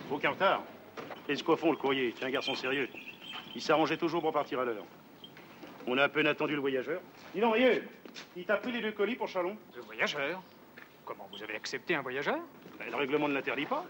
Aucun 0.10 0.32
retard. 0.32 0.63
Et 1.27 1.36
ce 1.36 1.44
fond, 1.44 1.72
le 1.72 1.77
courrier 1.77 2.13
C'est 2.17 2.25
un 2.25 2.29
garçon 2.29 2.55
sérieux. 2.55 2.89
Il 3.55 3.62
s'arrangeait 3.62 3.98
toujours 3.98 4.22
pour 4.22 4.34
partir 4.34 4.60
à 4.60 4.65
l'heure. 4.65 4.86
On 5.88 5.98
a 5.98 6.03
à 6.03 6.10
peine 6.10 6.27
attendu 6.27 6.53
le 6.53 6.62
voyageur. 6.62 7.01
Dis 7.34 7.41
donc, 7.41 7.50
voyez, 7.50 7.84
il 8.36 8.46
t'a 8.46 8.58
pris 8.58 8.72
les 8.72 8.82
deux 8.82 8.91
colis 8.91 9.15
pour 9.15 9.27
Chalon 9.27 9.58
Le 9.75 9.82
voyageur 9.82 10.41
Comment 11.05 11.27
vous 11.32 11.41
avez 11.44 11.55
accepté 11.55 11.96
un 11.96 12.01
voyageur 12.01 12.38
ben, 12.79 12.89
Le 12.89 12.96
règlement 12.96 13.27
ne 13.27 13.34
l'interdit 13.34 13.65
pas. 13.65 13.86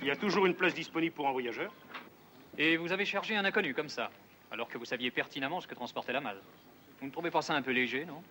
Il 0.00 0.08
y 0.08 0.10
a 0.10 0.16
toujours 0.16 0.46
une 0.46 0.54
place 0.54 0.74
disponible 0.74 1.14
pour 1.14 1.28
un 1.28 1.32
voyageur. 1.32 1.72
Et 2.58 2.76
vous 2.76 2.92
avez 2.92 3.04
chargé 3.04 3.36
un 3.36 3.44
inconnu 3.44 3.74
comme 3.74 3.88
ça, 3.88 4.10
alors 4.50 4.68
que 4.68 4.78
vous 4.78 4.84
saviez 4.84 5.10
pertinemment 5.10 5.60
ce 5.60 5.66
que 5.66 5.74
transportait 5.74 6.12
la 6.12 6.20
malle. 6.20 6.40
Vous 7.00 7.06
ne 7.06 7.10
trouvez 7.10 7.30
pas 7.30 7.42
ça 7.42 7.54
un 7.54 7.62
peu 7.62 7.72
léger, 7.72 8.04
non? 8.06 8.22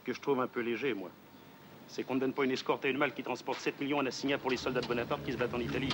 Ce 0.00 0.04
que 0.06 0.12
je 0.14 0.20
trouve 0.20 0.40
un 0.40 0.46
peu 0.46 0.60
léger, 0.60 0.94
moi, 0.94 1.10
c'est 1.86 2.04
qu'on 2.04 2.14
ne 2.14 2.20
donne 2.20 2.32
pas 2.32 2.44
une 2.44 2.52
escorte 2.52 2.84
à 2.86 2.88
une 2.88 2.96
malle 2.96 3.12
qui 3.12 3.22
transporte 3.22 3.60
7 3.60 3.80
millions 3.80 4.00
à 4.00 4.02
Nassigna 4.02 4.38
pour 4.38 4.50
les 4.50 4.56
soldats 4.56 4.80
de 4.80 4.86
Bonaparte 4.86 5.22
qui 5.24 5.32
se 5.32 5.36
battent 5.36 5.52
en 5.52 5.60
Italie. 5.60 5.90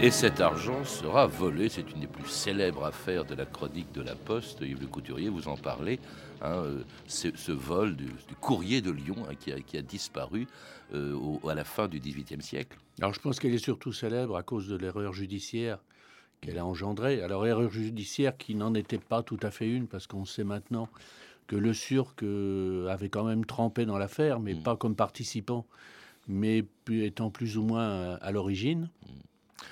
Et 0.00 0.10
cet 0.10 0.40
argent 0.40 0.84
sera 0.84 1.26
volé. 1.26 1.68
C'est 1.68 1.90
une 1.90 2.00
des 2.00 2.06
plus 2.06 2.28
célèbres 2.28 2.84
affaires 2.84 3.24
de 3.24 3.34
la 3.34 3.44
chronique 3.44 3.92
de 3.92 4.00
la 4.00 4.14
Poste. 4.14 4.60
Yves 4.62 4.80
Le 4.80 4.86
Couturier, 4.86 5.28
vous 5.28 5.48
en 5.48 5.56
parlez. 5.56 5.98
Hein, 6.40 6.62
euh, 6.64 6.82
ce 7.08 7.52
vol 7.52 7.96
du, 7.96 8.06
courrier 8.40 8.80
de 8.80 8.92
Lyon 8.92 9.16
hein, 9.28 9.34
qui, 9.34 9.76
a, 9.76 9.82
disparu 9.82 10.46
euh, 10.94 11.16
à 11.48 11.54
la 11.54 11.64
fin 11.64 11.88
du 11.88 11.98
XVIIIe 11.98 12.42
siècle. 12.42 12.78
Alors 13.00 13.12
je 13.12 13.20
pense 13.20 13.40
qu'elle 13.40 13.52
est 13.52 13.58
surtout 13.58 13.92
célèbre 13.92 14.36
à 14.36 14.44
cause 14.44 14.68
de 14.68 14.76
l'erreur 14.76 15.12
judiciaire 15.12 15.78
qu'elle 16.40 16.58
a 16.58 16.64
engendrée. 16.64 17.22
Alors, 17.22 17.46
erreur 17.46 17.70
judiciaire 17.70 18.36
qui 18.36 18.54
n'en 18.54 18.74
était 18.74 18.98
pas 18.98 19.22
tout 19.22 19.38
à 19.42 19.50
fait 19.50 19.68
une, 19.68 19.86
parce 19.86 20.06
qu'on 20.06 20.24
sait 20.24 20.44
maintenant 20.44 20.88
que 21.46 21.56
le 21.56 21.72
Surc 21.72 22.22
euh, 22.22 22.88
avait 22.88 23.08
quand 23.08 23.24
même 23.24 23.44
trempé 23.44 23.86
dans 23.86 23.98
l'affaire, 23.98 24.38
mais 24.38 24.54
mm. 24.54 24.62
pas 24.62 24.76
comme 24.76 24.94
participant. 24.94 25.66
mais 26.28 26.64
étant 26.90 27.30
plus 27.30 27.56
ou 27.56 27.62
moins 27.62 28.16
à 28.16 28.30
l'origine. 28.32 28.90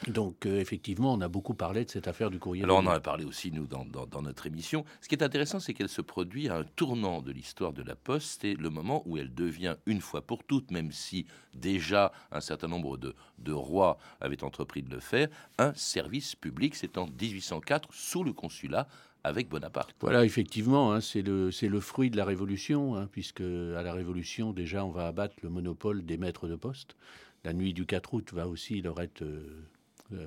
Donc 0.08 0.46
euh, 0.46 0.60
effectivement, 0.60 1.12
on 1.12 1.20
a 1.20 1.28
beaucoup 1.28 1.54
parlé 1.54 1.84
de 1.84 1.90
cette 1.90 2.08
affaire 2.08 2.30
du 2.30 2.38
courrier. 2.38 2.64
Alors 2.64 2.78
on 2.78 2.86
en 2.86 2.90
a 2.90 3.00
parlé 3.00 3.24
aussi, 3.24 3.52
nous, 3.52 3.66
dans, 3.66 4.22
notre 4.22 4.46
émission. 4.46 4.84
Ce 5.00 5.08
qui 5.08 5.14
est 5.14 5.22
intéressant, 5.22 5.60
c'est 5.60 5.74
qu'elle 5.74 5.88
se 5.88 6.02
produit 6.02 6.48
à 6.48 6.56
un 6.56 6.64
tournant 6.64 7.22
de 7.22 7.32
l'histoire 7.32 7.72
de 7.72 7.82
la 7.82 7.96
Poste. 7.96 8.40
C'est 8.42 8.54
le 8.54 8.70
moment 8.70 9.02
où 9.06 9.16
elle 9.16 9.34
devient, 9.34 9.76
une 9.86 10.00
fois 10.00 10.22
pour 10.22 10.44
toutes, 10.44 10.70
même 10.70 10.92
si 10.92 11.26
déjà 11.54 12.12
un 12.30 12.40
certain 12.40 12.68
nombre 12.68 12.96
de, 12.98 13.14
rois 13.52 13.98
avaient 14.20 14.44
entrepris 14.44 14.82
de 14.82 14.90
le 14.90 15.00
faire, 15.00 15.28
un 15.58 15.72
service 15.74 16.34
public. 16.34 16.74
C'est 16.74 16.98
en 16.98 17.06
1804, 17.06 17.88
sous 17.92 18.24
le 18.24 18.32
consulat, 18.32 18.88
avec 19.24 19.48
Bonaparte. 19.48 19.94
Voilà, 20.00 20.24
effectivement, 20.24 20.92
hein, 20.92 21.00
c'est 21.00 21.22
le, 21.22 21.50
le, 21.60 21.80
fruit 21.80 22.10
de 22.10 22.16
la 22.16 22.24
Révolution, 22.24 22.96
hein, 22.96 23.08
puisque 23.10 23.40
à 23.40 23.82
la 23.82 23.92
Révolution, 23.92 24.52
déjà, 24.52 24.84
on 24.84 24.90
va 24.90 25.08
abattre 25.08 25.34
le 25.42 25.48
monopole 25.48 26.04
des 26.04 26.16
maîtres 26.16 26.46
de 26.46 26.54
poste. 26.54 26.96
La 27.44 27.52
nuit 27.52 27.72
du 27.72 27.86
4 27.86 28.14
août 28.14 28.32
va 28.32 28.48
aussi 28.48 28.82
leur 28.82 29.00
être 29.00 29.22
euh, 29.22 29.62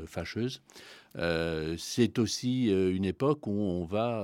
fâcheuse. 0.06 0.62
Euh, 1.18 1.76
c'est 1.78 2.20
aussi 2.20 2.72
euh, 2.72 2.94
une 2.94 3.06
époque 3.06 3.48
où 3.48 3.52
on 3.52 3.86
va 3.86 4.24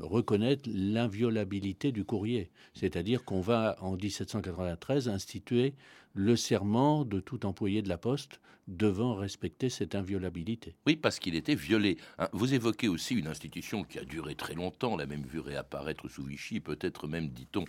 reconnaître 0.00 0.68
l'inviolabilité 0.72 1.92
du 1.92 2.04
courrier. 2.04 2.50
C'est-à-dire 2.74 3.24
qu'on 3.24 3.40
va, 3.40 3.76
en 3.80 3.96
1793, 3.96 5.08
instituer 5.08 5.74
le 6.14 6.36
serment 6.36 7.04
de 7.04 7.20
tout 7.20 7.44
employé 7.44 7.82
de 7.82 7.88
la 7.88 7.98
Poste 7.98 8.40
devant 8.68 9.14
respecter 9.14 9.68
cette 9.68 9.94
inviolabilité. 9.94 10.74
Oui, 10.86 10.96
parce 10.96 11.18
qu'il 11.18 11.36
était 11.36 11.54
violé. 11.54 11.98
Hein, 12.18 12.28
vous 12.32 12.52
évoquez 12.54 12.88
aussi 12.88 13.14
une 13.14 13.28
institution 13.28 13.84
qui 13.84 13.98
a 13.98 14.04
duré 14.04 14.34
très 14.34 14.54
longtemps, 14.54 14.94
on 14.94 14.96
l'a 14.96 15.06
même 15.06 15.24
vu 15.24 15.38
réapparaître 15.38 16.08
sous 16.08 16.24
Vichy, 16.24 16.60
peut-être 16.60 17.06
même, 17.06 17.28
dit-on, 17.28 17.64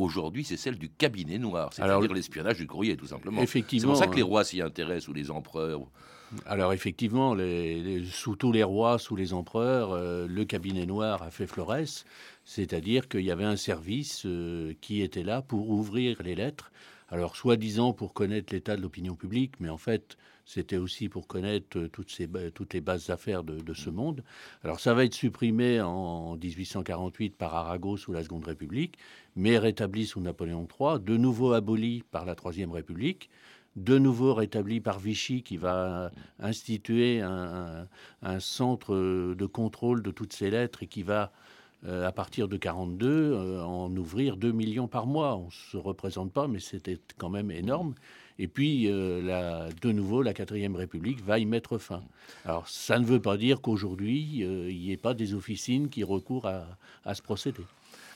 aujourd'hui, 0.00 0.44
c'est 0.44 0.56
celle 0.56 0.78
du 0.78 0.88
cabinet 0.88 1.38
noir, 1.38 1.70
c'est-à-dire 1.72 2.12
l'espionnage 2.12 2.58
du 2.58 2.66
courrier, 2.66 2.96
tout 2.96 3.06
simplement. 3.06 3.42
C'est 3.46 3.82
pour 3.82 3.96
ça 3.96 4.06
que 4.06 4.16
les 4.16 4.22
rois 4.22 4.44
s'y 4.44 4.60
intéressent, 4.60 5.08
ou 5.08 5.12
les 5.12 5.30
empereurs. 5.30 5.80
Alors 6.46 6.72
effectivement, 6.72 7.36
sous 8.10 8.36
tous 8.36 8.52
les 8.52 8.62
rois, 8.62 8.98
sous 8.98 9.16
les 9.16 9.32
empereurs, 9.32 9.92
euh, 9.92 10.26
le 10.28 10.44
cabinet 10.44 10.84
noir 10.84 11.22
a 11.22 11.30
fait 11.30 11.46
florès, 11.46 12.04
c'est-à-dire 12.44 13.08
qu'il 13.08 13.22
y 13.22 13.30
avait 13.30 13.44
un 13.44 13.56
service 13.56 14.24
euh, 14.26 14.74
qui 14.80 15.00
était 15.00 15.22
là 15.22 15.40
pour 15.40 15.70
ouvrir 15.70 16.22
les 16.22 16.34
lettres. 16.34 16.70
Alors 17.08 17.36
soi-disant 17.36 17.94
pour 17.94 18.12
connaître 18.12 18.52
l'état 18.52 18.76
de 18.76 18.82
l'opinion 18.82 19.14
publique, 19.14 19.54
mais 19.60 19.70
en 19.70 19.78
fait 19.78 20.18
c'était 20.44 20.76
aussi 20.78 21.08
pour 21.08 21.26
connaître 21.26 21.78
euh, 21.78 21.88
toutes, 21.88 22.10
ces, 22.10 22.28
toutes 22.54 22.74
les 22.74 22.80
bases 22.80 23.10
affaires 23.10 23.44
de, 23.44 23.74
ce 23.74 23.90
monde. 23.90 24.22
Alors 24.64 24.80
ça 24.80 24.92
va 24.92 25.04
être 25.04 25.14
supprimé 25.14 25.80
en 25.80 26.36
1848 26.36 27.36
par 27.36 27.54
Arago 27.54 27.96
sous 27.96 28.12
la 28.12 28.22
Seconde 28.22 28.44
République, 28.44 28.98
mais 29.38 29.56
rétabli 29.56 30.04
sous 30.04 30.20
Napoléon 30.20 30.66
III, 30.78 30.98
de 30.98 31.16
nouveau 31.16 31.52
aboli 31.52 32.02
par 32.10 32.24
la 32.24 32.34
Troisième 32.34 32.72
République 32.72 33.30
de 33.76 33.96
nouveau 33.96 34.34
rétabli 34.34 34.80
par 34.80 34.98
Vichy 34.98 35.42
qui 35.42 35.56
va 35.56 36.10
instituer 36.40 37.20
un, 37.20 37.86
centre 38.40 38.94
de 39.34 39.46
contrôle 39.46 40.02
de 40.02 40.10
toutes 40.10 40.32
ces 40.32 40.50
lettres 40.50 40.82
et 40.82 40.88
qui 40.88 41.04
va, 41.04 41.30
euh, 41.86 42.04
à 42.04 42.10
partir 42.10 42.48
de 42.48 42.56
42, 42.56 43.06
euh, 43.06 43.62
en 43.62 43.94
ouvrir 43.96 44.36
2 44.36 44.50
millions 44.50 44.88
par 44.88 45.06
mois. 45.06 45.36
On 45.36 45.46
ne 45.46 45.50
se 45.50 45.76
représente 45.76 46.32
pas, 46.32 46.48
mais 46.48 46.58
c'était 46.58 46.98
quand 47.18 47.30
même 47.30 47.52
énorme. 47.52 47.94
Et 48.40 48.48
puis, 48.48 48.86
euh, 48.88 49.68
de 49.80 49.92
nouveau, 49.92 50.22
la 50.22 50.34
quatrième 50.34 50.74
République 50.74 51.22
va 51.24 51.38
y 51.38 51.46
mettre 51.46 51.78
fin. 51.78 52.02
Alors, 52.44 52.68
ça 52.68 52.98
ne 52.98 53.04
veut 53.04 53.22
pas 53.22 53.36
dire 53.36 53.60
qu'aujourd'hui, 53.60 54.40
il 54.40 54.78
n'y 54.78 54.90
ait 54.90 54.96
pas 54.96 55.14
des 55.14 55.34
officines 55.34 55.88
qui 55.88 56.02
recourent 56.02 56.48
à 56.48 57.14
ce 57.14 57.22
procédé. 57.22 57.62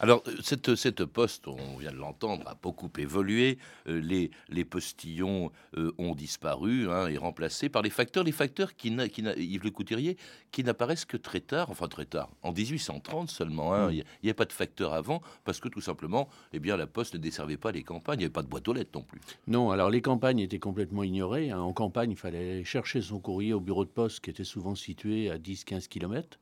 Alors, 0.03 0.25
euh, 0.27 0.33
cette, 0.43 0.75
cette 0.75 1.05
poste, 1.05 1.47
on 1.47 1.77
vient 1.77 1.93
de 1.93 1.97
l'entendre, 1.97 2.43
a 2.49 2.57
beaucoup 2.61 2.91
évolué. 2.99 3.59
Euh, 3.87 4.01
les, 4.01 4.33
les 4.49 4.65
postillons 4.65 5.53
euh, 5.77 5.93
ont 5.97 6.17
disparu 6.17 6.91
hein, 6.91 7.07
et 7.07 7.17
remplacés 7.17 7.69
par 7.69 7.83
les 7.83 7.91
facteurs. 7.91 8.25
Les 8.25 8.33
facteurs 8.33 8.75
qui, 8.75 8.97
qui 9.11 9.23
Yves 9.23 9.63
Le 9.63 9.71
Couturier, 9.71 10.17
qui 10.51 10.65
n'apparaissent 10.65 11.05
que 11.05 11.17
très 11.17 11.39
tard, 11.39 11.71
enfin 11.71 11.87
très 11.87 12.05
tard, 12.05 12.31
en 12.43 12.53
1830 12.53 13.31
seulement. 13.31 13.75
Hein. 13.75 13.93
Mm. 13.93 13.93
Il 13.93 14.05
n'y 14.25 14.31
a, 14.31 14.35
pas 14.35 14.45
de 14.45 14.53
facteurs 14.53 14.93
avant 14.93 15.23
parce 15.45 15.61
que 15.61 15.69
tout 15.69 15.81
simplement, 15.81 16.29
eh 16.53 16.59
bien, 16.59 16.77
la 16.77 16.89
poste 16.89 17.15
ne 17.15 17.21
desservait 17.21 17.57
pas 17.57 17.71
les 17.71 17.85
campagnes. 17.85 18.17
Il 18.17 18.19
n'y 18.19 18.25
avait 18.25 18.33
pas 18.33 18.43
de 18.43 18.49
boîte 18.49 18.67
aux 18.67 18.73
lettres 18.73 18.91
non 18.95 19.05
plus. 19.05 19.21
Non, 19.47 19.71
alors 19.71 19.89
les 19.89 20.03
campagnes 20.03 20.41
étaient 20.41 20.59
complètement 20.59 21.05
ignorées. 21.05 21.53
Hein. 21.53 21.61
En 21.61 21.73
campagne, 21.73 22.11
il 22.11 22.19
fallait 22.19 22.65
chercher 22.65 23.03
son 23.03 23.21
courrier 23.21 23.53
au 23.53 23.61
bureau 23.61 23.85
de 23.85 23.91
poste 23.91 24.19
qui 24.19 24.31
était 24.31 24.43
souvent 24.43 24.75
situé 24.75 25.31
à 25.31 25.39
10-15 25.39 25.87
km. 25.87 26.41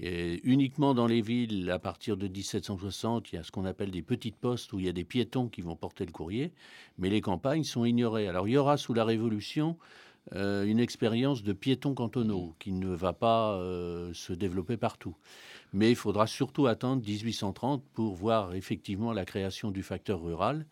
Et 0.00 0.40
uniquement 0.44 0.94
dans 0.94 1.08
les 1.08 1.20
villes, 1.20 1.70
à 1.72 1.80
partir 1.80 2.16
de 2.16 2.28
1760, 2.28 3.32
il 3.32 3.36
y 3.36 3.38
a 3.38 3.42
ce 3.42 3.50
qu'on 3.50 3.64
appelle 3.64 3.90
des 3.90 4.02
petites 4.02 4.36
postes 4.36 4.72
où 4.72 4.78
il 4.78 4.86
y 4.86 4.88
a 4.88 4.92
des 4.92 5.02
piétons 5.02 5.48
qui 5.48 5.60
vont 5.60 5.74
porter 5.74 6.06
le 6.06 6.12
courrier, 6.12 6.52
mais 6.98 7.10
les 7.10 7.20
campagnes 7.20 7.64
sont 7.64 7.84
ignorées. 7.84 8.28
Alors 8.28 8.46
il 8.46 8.52
y 8.52 8.56
aura 8.56 8.76
sous 8.76 8.94
la 8.94 9.04
Révolution 9.04 9.76
euh, 10.34 10.64
une 10.66 10.78
expérience 10.78 11.42
de 11.42 11.52
piétons 11.52 11.94
cantonaux 11.94 12.54
qui 12.60 12.70
ne 12.70 12.94
va 12.94 13.12
pas 13.12 13.54
euh, 13.54 14.12
se 14.14 14.32
développer 14.32 14.76
partout. 14.76 15.16
Mais 15.72 15.90
il 15.90 15.96
faudra 15.96 16.28
surtout 16.28 16.68
attendre 16.68 17.02
1830 17.02 17.82
pour 17.94 18.14
voir 18.14 18.54
effectivement 18.54 19.12
la 19.12 19.24
création 19.24 19.72
du 19.72 19.82
facteur 19.82 20.22
rural. 20.22 20.64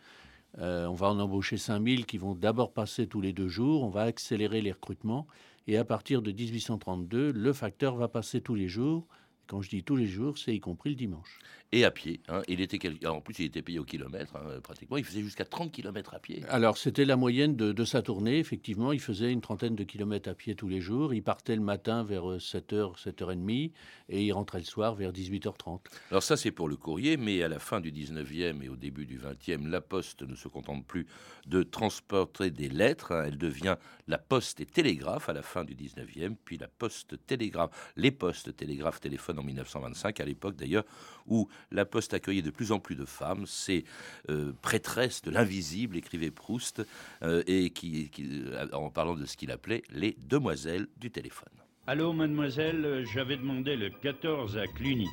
Euh, 0.58 0.86
on 0.86 0.94
va 0.94 1.08
en 1.08 1.18
embaucher 1.18 1.56
5000 1.56 2.06
qui 2.06 2.16
vont 2.16 2.34
d'abord 2.34 2.72
passer 2.72 3.08
tous 3.08 3.20
les 3.20 3.32
deux 3.32 3.48
jours, 3.48 3.82
on 3.82 3.90
va 3.90 4.02
accélérer 4.02 4.62
les 4.62 4.72
recrutements 4.72 5.26
et 5.66 5.76
à 5.76 5.84
partir 5.84 6.22
de 6.22 6.32
1832, 6.32 7.32
le 7.32 7.52
facteur 7.52 7.96
va 7.96 8.08
passer 8.08 8.40
tous 8.40 8.54
les 8.54 8.68
jours. 8.68 9.08
Quand 9.46 9.62
je 9.62 9.70
dis 9.70 9.82
tous 9.82 9.96
les 9.96 10.06
jours, 10.06 10.38
c'est 10.38 10.54
y 10.54 10.60
compris 10.60 10.90
le 10.90 10.96
dimanche 10.96 11.38
et 11.72 11.84
à 11.84 11.90
pied. 11.90 12.20
Hein. 12.28 12.42
Il 12.48 12.60
était 12.60 12.78
en 13.06 13.20
plus, 13.20 13.38
il 13.40 13.46
était 13.46 13.62
payé 13.62 13.78
au 13.78 13.84
kilomètre, 13.84 14.36
hein, 14.36 14.60
pratiquement. 14.62 14.96
Il 14.96 15.04
faisait 15.04 15.22
jusqu'à 15.22 15.44
30 15.44 15.72
kilomètres 15.72 16.14
à 16.14 16.18
pied. 16.18 16.44
Alors, 16.48 16.78
c'était 16.78 17.04
la 17.04 17.16
moyenne 17.16 17.56
de, 17.56 17.84
sa 17.84 18.02
tournée. 18.02 18.38
Effectivement, 18.38 18.92
il 18.92 19.00
faisait 19.00 19.32
une 19.32 19.40
trentaine 19.40 19.74
de 19.74 19.84
kilomètres 19.84 20.28
à 20.28 20.34
pied 20.34 20.54
tous 20.54 20.68
les 20.68 20.80
jours. 20.80 21.12
Il 21.12 21.22
partait 21.22 21.56
le 21.56 21.62
matin 21.62 22.04
vers 22.04 22.24
7h, 22.38 22.74
euh, 22.74 23.10
7h30 23.10 23.72
et 24.08 24.24
il 24.24 24.32
rentrait 24.32 24.58
le 24.58 24.64
soir 24.64 24.94
vers 24.94 25.12
18h30. 25.12 25.80
Alors, 26.10 26.22
ça, 26.22 26.36
c'est 26.36 26.52
pour 26.52 26.68
le 26.68 26.76
courrier, 26.76 27.16
mais 27.16 27.42
à 27.42 27.48
la 27.48 27.58
fin 27.58 27.80
du 27.80 27.90
19e 27.90 28.62
et 28.62 28.68
au 28.68 28.76
début 28.76 29.06
du 29.06 29.18
20e, 29.18 29.68
la 29.68 29.80
Poste 29.80 30.22
ne 30.22 30.34
se 30.34 30.48
contente 30.48 30.86
plus 30.86 31.06
de 31.46 31.62
transporter 31.62 32.50
des 32.50 32.68
lettres. 32.68 33.12
Hein. 33.12 33.24
Elle 33.26 33.38
devient 33.38 33.76
la 34.06 34.18
Poste 34.18 34.60
et 34.60 34.66
Télégraphe 34.66 35.28
à 35.28 35.32
la 35.32 35.42
fin 35.42 35.64
du 35.64 35.74
19e, 35.74 36.36
puis 36.44 36.58
la 36.58 36.68
Poste 36.68 37.16
Télégraphe, 37.26 37.92
les 37.96 38.12
Postes 38.12 38.56
Télégraphe 38.56 39.00
Téléphone 39.00 39.35
en 39.38 39.42
1925, 39.42 40.20
à 40.20 40.24
l'époque 40.24 40.56
d'ailleurs 40.56 40.84
où 41.26 41.48
la 41.70 41.84
Poste 41.84 42.14
accueillait 42.14 42.42
de 42.42 42.50
plus 42.50 42.72
en 42.72 42.78
plus 42.78 42.96
de 42.96 43.04
femmes, 43.04 43.46
ces 43.46 43.84
euh, 44.30 44.52
prêtresses 44.62 45.22
de 45.22 45.30
l'invisible, 45.30 45.96
écrivait 45.96 46.30
Proust, 46.30 46.86
euh, 47.22 47.42
et 47.46 47.70
qui, 47.70 48.10
euh, 48.20 48.66
en 48.72 48.90
parlant 48.90 49.14
de 49.14 49.26
ce 49.26 49.36
qu'il 49.36 49.50
appelait 49.50 49.82
les 49.90 50.16
demoiselles 50.18 50.86
du 50.96 51.10
téléphone. 51.10 51.52
Allô, 51.86 52.12
mademoiselle, 52.12 53.04
j'avais 53.12 53.36
demandé 53.36 53.76
le 53.76 53.90
14 53.90 54.58
à 54.58 54.66
Cluny, 54.66 55.08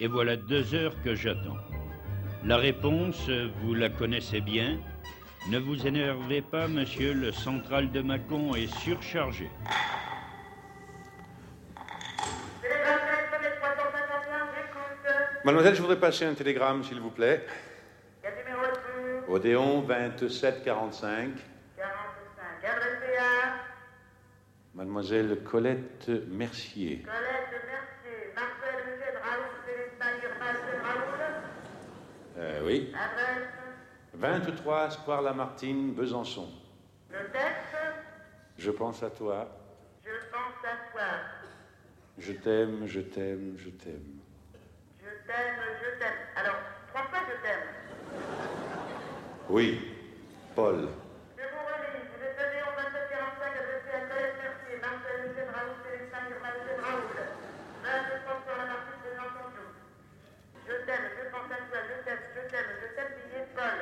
et 0.00 0.06
voilà 0.06 0.36
deux 0.36 0.74
heures 0.74 1.00
que 1.02 1.14
j'attends. 1.14 1.56
La 2.44 2.56
réponse, 2.56 3.30
vous 3.62 3.74
la 3.74 3.88
connaissez 3.88 4.40
bien. 4.40 4.78
Ne 5.50 5.58
vous 5.58 5.86
énervez 5.86 6.40
pas, 6.40 6.68
monsieur, 6.68 7.12
le 7.12 7.32
central 7.32 7.90
de 7.90 8.00
Mâcon 8.00 8.54
est 8.54 8.72
surchargé. 8.80 9.48
Mademoiselle, 15.44 15.74
je 15.74 15.82
voudrais 15.82 16.00
passer 16.00 16.24
un 16.24 16.32
télégramme, 16.32 16.82
s'il 16.84 16.98
vous 17.02 17.10
plaît. 17.10 17.44
Quel 18.22 18.32
numéro 18.34 18.62
Odéon 19.28 19.82
2745. 19.82 21.32
45. 21.76 21.84
Adressé 22.64 23.16
à 23.18 23.56
Mademoiselle 24.74 25.42
Colette 25.44 26.08
Mercier. 26.30 27.02
Colette 27.02 27.62
Mercier. 27.66 28.32
Marcel 28.34 28.80
Eugène 28.88 29.20
Raoul, 29.22 29.44
Célestin 29.66 30.38
Marcel 30.38 30.80
Raoul. 30.82 31.34
Euh, 32.38 32.60
oui. 32.64 32.94
Adresse? 32.94 33.48
23 34.14 34.90
Square 34.92 35.20
Lamartine, 35.20 35.92
Besançon. 35.92 36.48
Le 37.10 37.18
texte? 37.30 37.76
Je 38.56 38.70
pense 38.70 39.02
à 39.02 39.10
toi. 39.10 39.46
Je 40.02 40.10
pense 40.30 40.64
à 40.64 40.90
toi. 40.90 41.04
Je 42.16 42.32
t'aime, 42.32 42.86
je 42.86 43.00
t'aime, 43.00 43.56
je 43.58 43.68
t'aime 43.68 44.23
t'aime, 45.26 45.60
je 45.82 45.90
t'aime. 45.98 46.20
Alors, 46.36 46.56
trois 46.88 47.04
fois 47.08 47.20
je 47.28 47.34
t'aime? 47.42 47.66
Oui, 49.48 49.66
Paul. 50.54 50.88
Je 51.36 51.42
vous 51.44 51.64
relis. 51.64 52.04
Vous 52.12 52.20
êtes 52.24 52.36
donné 52.36 52.60
en 52.64 52.72
2745 52.76 53.56
adressé 53.56 53.90
à 53.92 54.00
Colette 54.08 54.36
Mercier, 54.40 54.76
Marcel 54.80 55.16
Eugène 55.28 55.50
Raoul, 55.52 55.76
Célestin 55.84 56.24
Eugène 56.28 56.80
Raoul. 56.80 57.12
22 57.84 58.24
sur 58.24 58.56
la 58.56 58.64
marque 58.64 58.96
de 59.04 59.12
Jean 59.12 59.28
Je 60.64 60.72
t'aime, 60.86 61.06
je 61.16 61.24
pense 61.28 61.48
à 61.52 61.56
toi, 61.68 61.80
je 61.84 61.96
t'aime, 62.04 62.24
je 62.32 62.40
t'aime, 62.48 62.70
je 62.80 62.86
t'aime, 62.96 63.12
signé 63.20 63.44
Paul. 63.52 63.80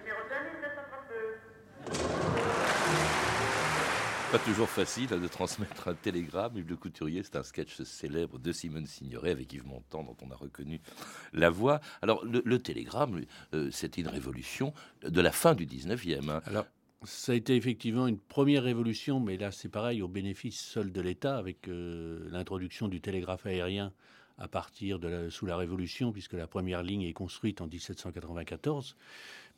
Numéro 0.00 0.20
2932. 0.28 1.36
Pas 4.32 4.38
toujours 4.38 4.70
facile 4.70 5.08
hein, 5.12 5.18
de 5.18 5.28
transmettre 5.28 5.88
un 5.88 5.94
télégramme. 5.94 6.56
Yves 6.56 6.70
Le 6.70 6.76
Couturier, 6.76 7.22
c'est 7.22 7.36
un 7.36 7.42
sketch 7.42 7.82
célèbre 7.82 8.38
de 8.38 8.50
Simone 8.50 8.86
Signoret 8.86 9.30
avec 9.30 9.52
Yves 9.52 9.66
Montand, 9.66 10.04
dont 10.04 10.16
on 10.22 10.30
a 10.30 10.34
reconnu 10.34 10.80
la 11.34 11.50
voix. 11.50 11.82
Alors, 12.00 12.24
le, 12.24 12.58
télégramme, 12.58 13.26
euh, 13.52 13.68
c'était 13.70 14.00
une 14.00 14.08
révolution 14.08 14.72
de 15.06 15.20
la 15.20 15.32
fin 15.32 15.54
du 15.54 15.66
19e. 15.66 16.30
Hein. 16.30 16.40
Alors, 16.46 16.64
ça 17.02 17.32
a 17.32 17.34
été 17.34 17.56
effectivement 17.56 18.06
une 18.06 18.16
première 18.16 18.62
révolution, 18.62 19.20
mais 19.20 19.36
là, 19.36 19.52
c'est 19.52 19.68
pareil, 19.68 20.00
au 20.00 20.08
bénéfice 20.08 20.58
seul 20.58 20.92
de 20.92 21.00
l'État, 21.02 21.36
avec 21.36 21.68
euh, 21.68 22.26
l'introduction 22.30 22.88
du 22.88 23.02
télégraphe 23.02 23.44
aérien 23.44 23.92
à 24.42 24.48
partir 24.48 24.98
de 24.98 25.08
la, 25.08 25.30
sous 25.30 25.46
la 25.46 25.56
Révolution, 25.56 26.12
puisque 26.12 26.34
la 26.34 26.46
première 26.46 26.82
ligne 26.82 27.02
est 27.02 27.12
construite 27.12 27.60
en 27.60 27.66
1794 27.66 28.96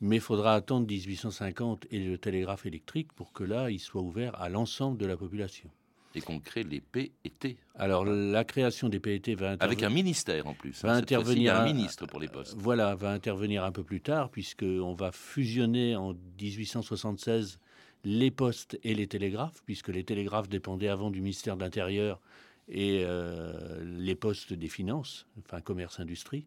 mais 0.01 0.17
il 0.17 0.21
faudra 0.21 0.55
attendre 0.55 0.87
1850 0.87 1.87
et 1.91 1.99
le 1.99 2.17
télégraphe 2.17 2.65
électrique 2.65 3.13
pour 3.13 3.33
que 3.33 3.43
là, 3.43 3.69
il 3.69 3.79
soit 3.79 4.01
ouvert 4.01 4.39
à 4.41 4.49
l'ensemble 4.49 4.97
de 4.97 5.05
la 5.05 5.17
population. 5.17 5.69
Et 6.15 6.21
qu'on 6.21 6.39
crée 6.39 6.63
les 6.63 6.79
PET. 6.79 7.57
Alors 7.75 8.05
la 8.05 8.45
création 8.45 8.87
des 8.87 9.01
PET 9.01 9.35
va 9.35 9.51
intervenir 9.51 9.63
avec 9.63 9.83
un 9.83 9.89
ministère 9.89 10.47
en 10.47 10.53
plus. 10.53 10.81
Va 10.81 10.93
intervenir 10.93 11.55
un 11.55 11.65
ministre 11.65 12.05
pour 12.05 12.21
les 12.21 12.29
postes. 12.29 12.55
Voilà, 12.57 12.95
va 12.95 13.11
intervenir 13.11 13.65
un 13.65 13.71
peu 13.73 13.83
plus 13.83 13.99
tard 13.99 14.29
puisque 14.29 14.63
on 14.63 14.93
va 14.93 15.11
fusionner 15.11 15.95
en 15.97 16.13
1876 16.39 17.59
les 18.05 18.31
postes 18.31 18.79
et 18.83 18.93
les 18.95 19.07
télégraphes, 19.07 19.61
puisque 19.65 19.89
les 19.89 20.05
télégraphes 20.05 20.47
dépendaient 20.47 20.87
avant 20.87 21.09
du 21.09 21.19
ministère 21.19 21.57
de 21.57 21.63
l'Intérieur 21.63 22.21
et 22.67 23.03
euh, 23.03 23.83
les 23.83 24.15
postes 24.15 24.53
des 24.53 24.69
finances, 24.69 25.27
enfin 25.39 25.61
commerce-industrie. 25.61 26.45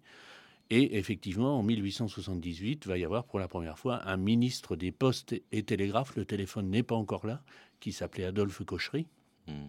Et 0.71 0.99
effectivement, 0.99 1.59
en 1.59 1.63
1878, 1.63 2.87
va 2.87 2.99
y 2.99 3.05
avoir 3.05 3.25
pour 3.25 3.39
la 3.39 3.49
première 3.49 3.79
fois 3.79 4.07
un 4.07 4.19
ministre 4.19 4.77
des 4.77 4.93
Postes 4.93 5.35
et 5.51 5.63
Télégraphes. 5.63 6.15
Le 6.17 6.27
téléphone 6.27 6.69
n'est 6.69 6.83
pas 6.83 6.95
encore 6.95 7.27
là, 7.27 7.43
qui 7.81 7.93
s'appelait 7.93 8.25
Adolphe 8.25 8.63
Cochery, 8.65 9.07
hmm. 9.47 9.69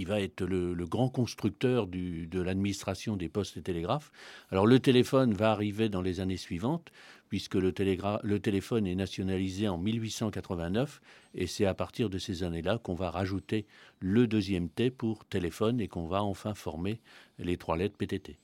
Qui 0.00 0.06
va 0.06 0.22
être 0.22 0.46
le, 0.46 0.86
grand 0.86 1.10
constructeur 1.10 1.86
de 1.86 2.40
l'administration 2.40 3.18
des 3.18 3.28
Postes 3.28 3.58
et 3.58 3.62
Télégraphes. 3.62 4.10
Alors 4.50 4.66
le 4.66 4.80
téléphone 4.80 5.34
va 5.34 5.50
arriver 5.50 5.90
dans 5.90 6.00
les 6.00 6.20
années 6.20 6.38
suivantes, 6.38 6.90
puisque 7.28 7.56
le, 7.56 7.74
le 8.22 8.38
téléphone 8.40 8.86
est 8.86 8.94
nationalisé 8.94 9.68
en 9.68 9.76
1889, 9.76 11.02
et 11.34 11.46
c'est 11.46 11.66
à 11.66 11.74
partir 11.74 12.08
de 12.08 12.16
ces 12.16 12.44
années-là 12.44 12.78
qu'on 12.78 12.94
va 12.94 13.10
rajouter 13.10 13.66
le 13.98 14.26
deuxième 14.26 14.70
T 14.70 14.90
pour 14.90 15.26
téléphone 15.26 15.82
et 15.82 15.88
qu'on 15.88 16.06
va 16.06 16.22
enfin 16.22 16.54
former 16.54 17.02
les 17.38 17.58
trois 17.58 17.76
lettres 17.76 17.98
PTT 17.98 18.38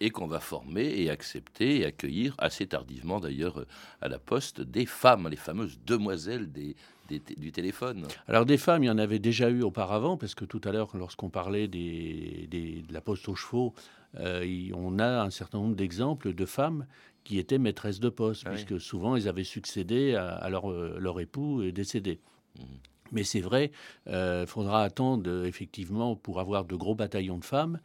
et 0.00 0.10
qu'on 0.10 0.26
va 0.26 0.40
former 0.40 0.86
et 1.02 1.10
accepter 1.10 1.80
et 1.80 1.84
accueillir 1.84 2.34
assez 2.38 2.66
tardivement 2.66 3.20
d'ailleurs 3.20 3.64
à 4.00 4.08
la 4.08 4.18
poste 4.18 4.60
des 4.60 4.86
femmes, 4.86 5.28
les 5.28 5.36
fameuses 5.36 5.78
demoiselles 5.86 6.50
des, 6.50 6.74
du 7.36 7.52
téléphone. 7.52 8.06
Alors 8.28 8.46
des 8.46 8.56
femmes, 8.56 8.84
il 8.84 8.86
y 8.86 8.90
en 8.90 8.98
avait 8.98 9.18
déjà 9.18 9.50
eu 9.50 9.62
auparavant, 9.62 10.16
parce 10.16 10.34
que 10.34 10.44
tout 10.44 10.60
à 10.64 10.72
l'heure, 10.72 10.96
lorsqu'on 10.96 11.28
parlait 11.28 11.68
des, 11.68 12.48
de 12.50 12.92
la 12.92 13.00
poste 13.00 13.28
aux 13.28 13.34
chevaux, 13.34 13.74
euh, 14.18 14.70
on 14.74 14.98
a 14.98 15.22
un 15.22 15.30
certain 15.30 15.58
nombre 15.58 15.76
d'exemples 15.76 16.34
de 16.34 16.44
femmes 16.44 16.86
qui 17.24 17.38
étaient 17.38 17.58
maîtresses 17.58 18.00
de 18.00 18.08
poste, 18.08 18.44
ah 18.46 18.50
puisque 18.50 18.80
souvent 18.80 19.16
elles 19.16 19.28
avaient 19.28 19.44
succédé 19.44 20.14
à, 20.14 20.48
leur, 20.48 20.70
euh, 20.70 20.96
leur, 20.98 21.20
époux 21.20 21.70
décédé. 21.70 22.20
Mmh. 22.58 22.62
Mais 23.12 23.24
c'est 23.24 23.40
vrai, 23.40 23.70
il 24.06 24.12
euh, 24.12 24.46
faudra 24.46 24.82
attendre 24.82 25.44
effectivement 25.46 26.16
pour 26.16 26.40
avoir 26.40 26.64
de 26.64 26.74
gros 26.76 26.94
bataillons 26.94 27.38
de 27.38 27.44
femmes 27.44 27.80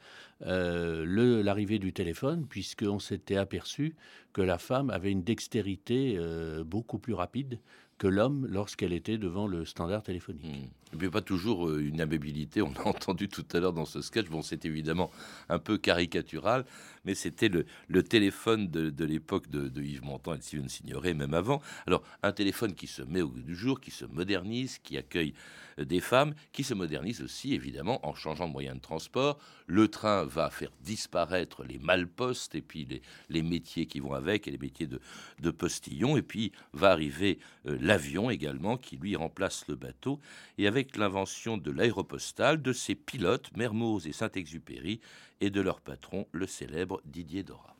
euh, 0.45 1.43
l'arrivée 1.43 1.79
du 1.79 1.93
téléphone, 1.93 2.45
puisqu'on 2.47 2.99
s'était 2.99 3.37
aperçu 3.37 3.95
que 4.33 4.41
la 4.41 4.57
femme 4.57 4.89
avait 4.89 5.11
une 5.11 5.23
dextérité 5.23 6.15
euh, 6.17 6.63
beaucoup 6.63 6.99
plus 6.99 7.13
rapide 7.13 7.59
que 7.97 8.07
l'homme 8.07 8.45
lorsqu'elle 8.49 8.91
était 8.91 9.17
devant 9.17 9.47
le 9.47 9.63
standard 9.63 10.03
téléphonique. 10.03 10.43
Mmh. 10.43 11.03
Et 11.03 11.09
pas 11.09 11.21
toujours 11.21 11.67
euh, 11.67 11.79
une 11.79 12.01
amabilité. 12.01 12.61
On 12.61 12.73
a 12.73 12.81
entendu 12.85 13.29
tout 13.29 13.45
à 13.53 13.59
l'heure 13.59 13.73
dans 13.73 13.85
ce 13.85 14.01
sketch. 14.01 14.27
Bon, 14.27 14.41
c'est 14.41 14.65
évidemment 14.65 15.11
un 15.49 15.59
peu 15.59 15.77
caricatural, 15.77 16.65
mais 17.05 17.15
c'était 17.15 17.49
le, 17.49 18.03
téléphone 18.03 18.67
de, 18.69 19.05
l'époque 19.05 19.49
de, 19.49 19.81
Yves 19.81 20.03
Montand 20.03 20.33
et 20.33 20.37
de 20.37 20.43
Steven 20.43 20.69
Signoret, 20.69 21.13
même 21.13 21.33
avant. 21.33 21.61
Alors, 21.87 22.03
un 22.23 22.31
téléphone 22.31 22.73
qui 22.73 22.87
se 22.87 23.01
met 23.01 23.21
au 23.21 23.29
goût 23.29 23.41
du 23.41 23.55
jour, 23.55 23.79
qui 23.79 23.91
se 23.91 24.05
modernise, 24.05 24.79
qui 24.79 24.97
accueille 24.97 25.33
euh, 25.79 25.85
des 25.85 26.01
femmes, 26.01 26.33
qui 26.51 26.63
se 26.63 26.73
modernise 26.73 27.21
aussi, 27.21 27.53
évidemment, 27.53 28.05
en 28.05 28.13
changeant 28.13 28.47
de 28.47 28.53
moyen 28.53 28.75
de 28.75 28.79
transport. 28.79 29.39
Le 29.67 29.87
train 29.87 30.25
va 30.25 30.49
faire 30.49 30.71
disparaître 30.81 31.63
les 31.63 31.79
malpostes 31.79 32.55
et 32.55 32.61
puis 32.61 32.87
les, 33.29 33.41
métiers 33.41 33.85
qui 33.85 33.99
vont 33.99 34.13
avec, 34.13 34.47
et 34.47 34.51
les 34.51 34.57
métiers 34.57 34.87
de, 34.87 34.99
de 35.39 35.51
postillon. 35.51 36.17
Et 36.17 36.21
puis 36.21 36.51
va 36.73 36.91
arriver 36.91 37.39
euh, 37.67 37.77
l'avion 37.79 38.29
également, 38.29 38.77
qui 38.77 38.97
lui 38.97 39.15
remplace 39.15 39.67
le 39.67 39.75
bateau. 39.75 40.19
Et 40.57 40.67
avec 40.67 40.97
l'invention 40.97 41.57
de 41.57 41.71
l'aéropostale, 41.71 42.61
de 42.61 42.73
ses 42.73 42.95
pilotes, 42.95 43.51
Mermoz 43.55 44.07
et 44.07 44.13
Saint-Exupéry, 44.13 45.01
et 45.41 45.49
de 45.49 45.61
leur 45.61 45.81
patron, 45.81 46.27
le 46.31 46.47
célèbre 46.47 47.01
Didier 47.05 47.43
Dora. 47.43 47.75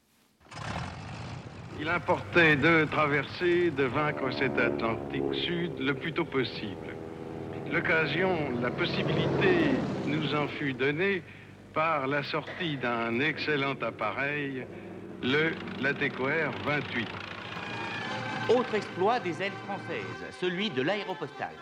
Il 1.79 1.89
importait 1.89 2.55
de 2.55 2.85
traverser, 2.85 3.71
de 3.71 3.83
vaincre 3.83 4.31
cet 4.31 4.57
Atlantique 4.57 5.33
Sud 5.33 5.79
le 5.79 5.93
plus 5.93 6.13
tôt 6.13 6.25
possible. 6.25 6.95
L'occasion, 7.71 8.51
la 8.61 8.71
possibilité 8.71 9.71
nous 10.07 10.33
en 10.35 10.47
fut 10.47 10.73
donnée 10.73 11.21
par 11.73 12.07
la 12.07 12.23
sortie 12.23 12.77
d'un 12.77 13.19
excellent 13.19 13.75
appareil, 13.81 14.65
le 15.21 15.51
Latécoère 15.81 16.51
28. 16.63 17.07
Autre 18.55 18.75
exploit 18.75 19.19
des 19.19 19.41
ailes 19.41 19.51
françaises, 19.65 20.37
celui 20.39 20.69
de 20.69 20.81
l'aéropostale. 20.81 21.55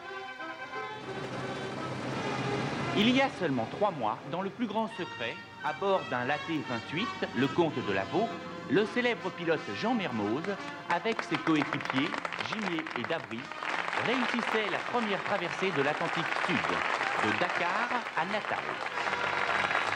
Il 2.95 3.09
y 3.09 3.21
a 3.21 3.29
seulement 3.39 3.67
trois 3.71 3.89
mois, 3.89 4.19
dans 4.31 4.43
le 4.43 4.51
plus 4.51 4.67
grand 4.67 4.87
secret, 4.89 5.35
à 5.65 5.73
bord 5.73 6.01
d'un 6.11 6.25
Laté 6.25 6.61
28, 6.69 7.07
le 7.37 7.47
comte 7.47 7.73
de 7.87 7.91
Lavaux, 7.91 8.29
le 8.69 8.85
célèbre 8.85 9.31
pilote 9.31 9.59
Jean 9.81 9.95
Mermoz, 9.95 10.43
avec 10.93 11.23
ses 11.23 11.37
coéquipiers 11.37 12.09
Gimier 12.47 12.85
et 12.99 13.01
Dabry, 13.09 13.39
réussissait 14.05 14.69
la 14.71 14.77
première 14.91 15.23
traversée 15.23 15.71
de 15.75 15.81
l'Atlantique 15.81 16.23
Sud, 16.45 16.55
de 16.55 17.39
Dakar 17.39 17.89
à 18.15 18.25
Natal. 18.25 18.63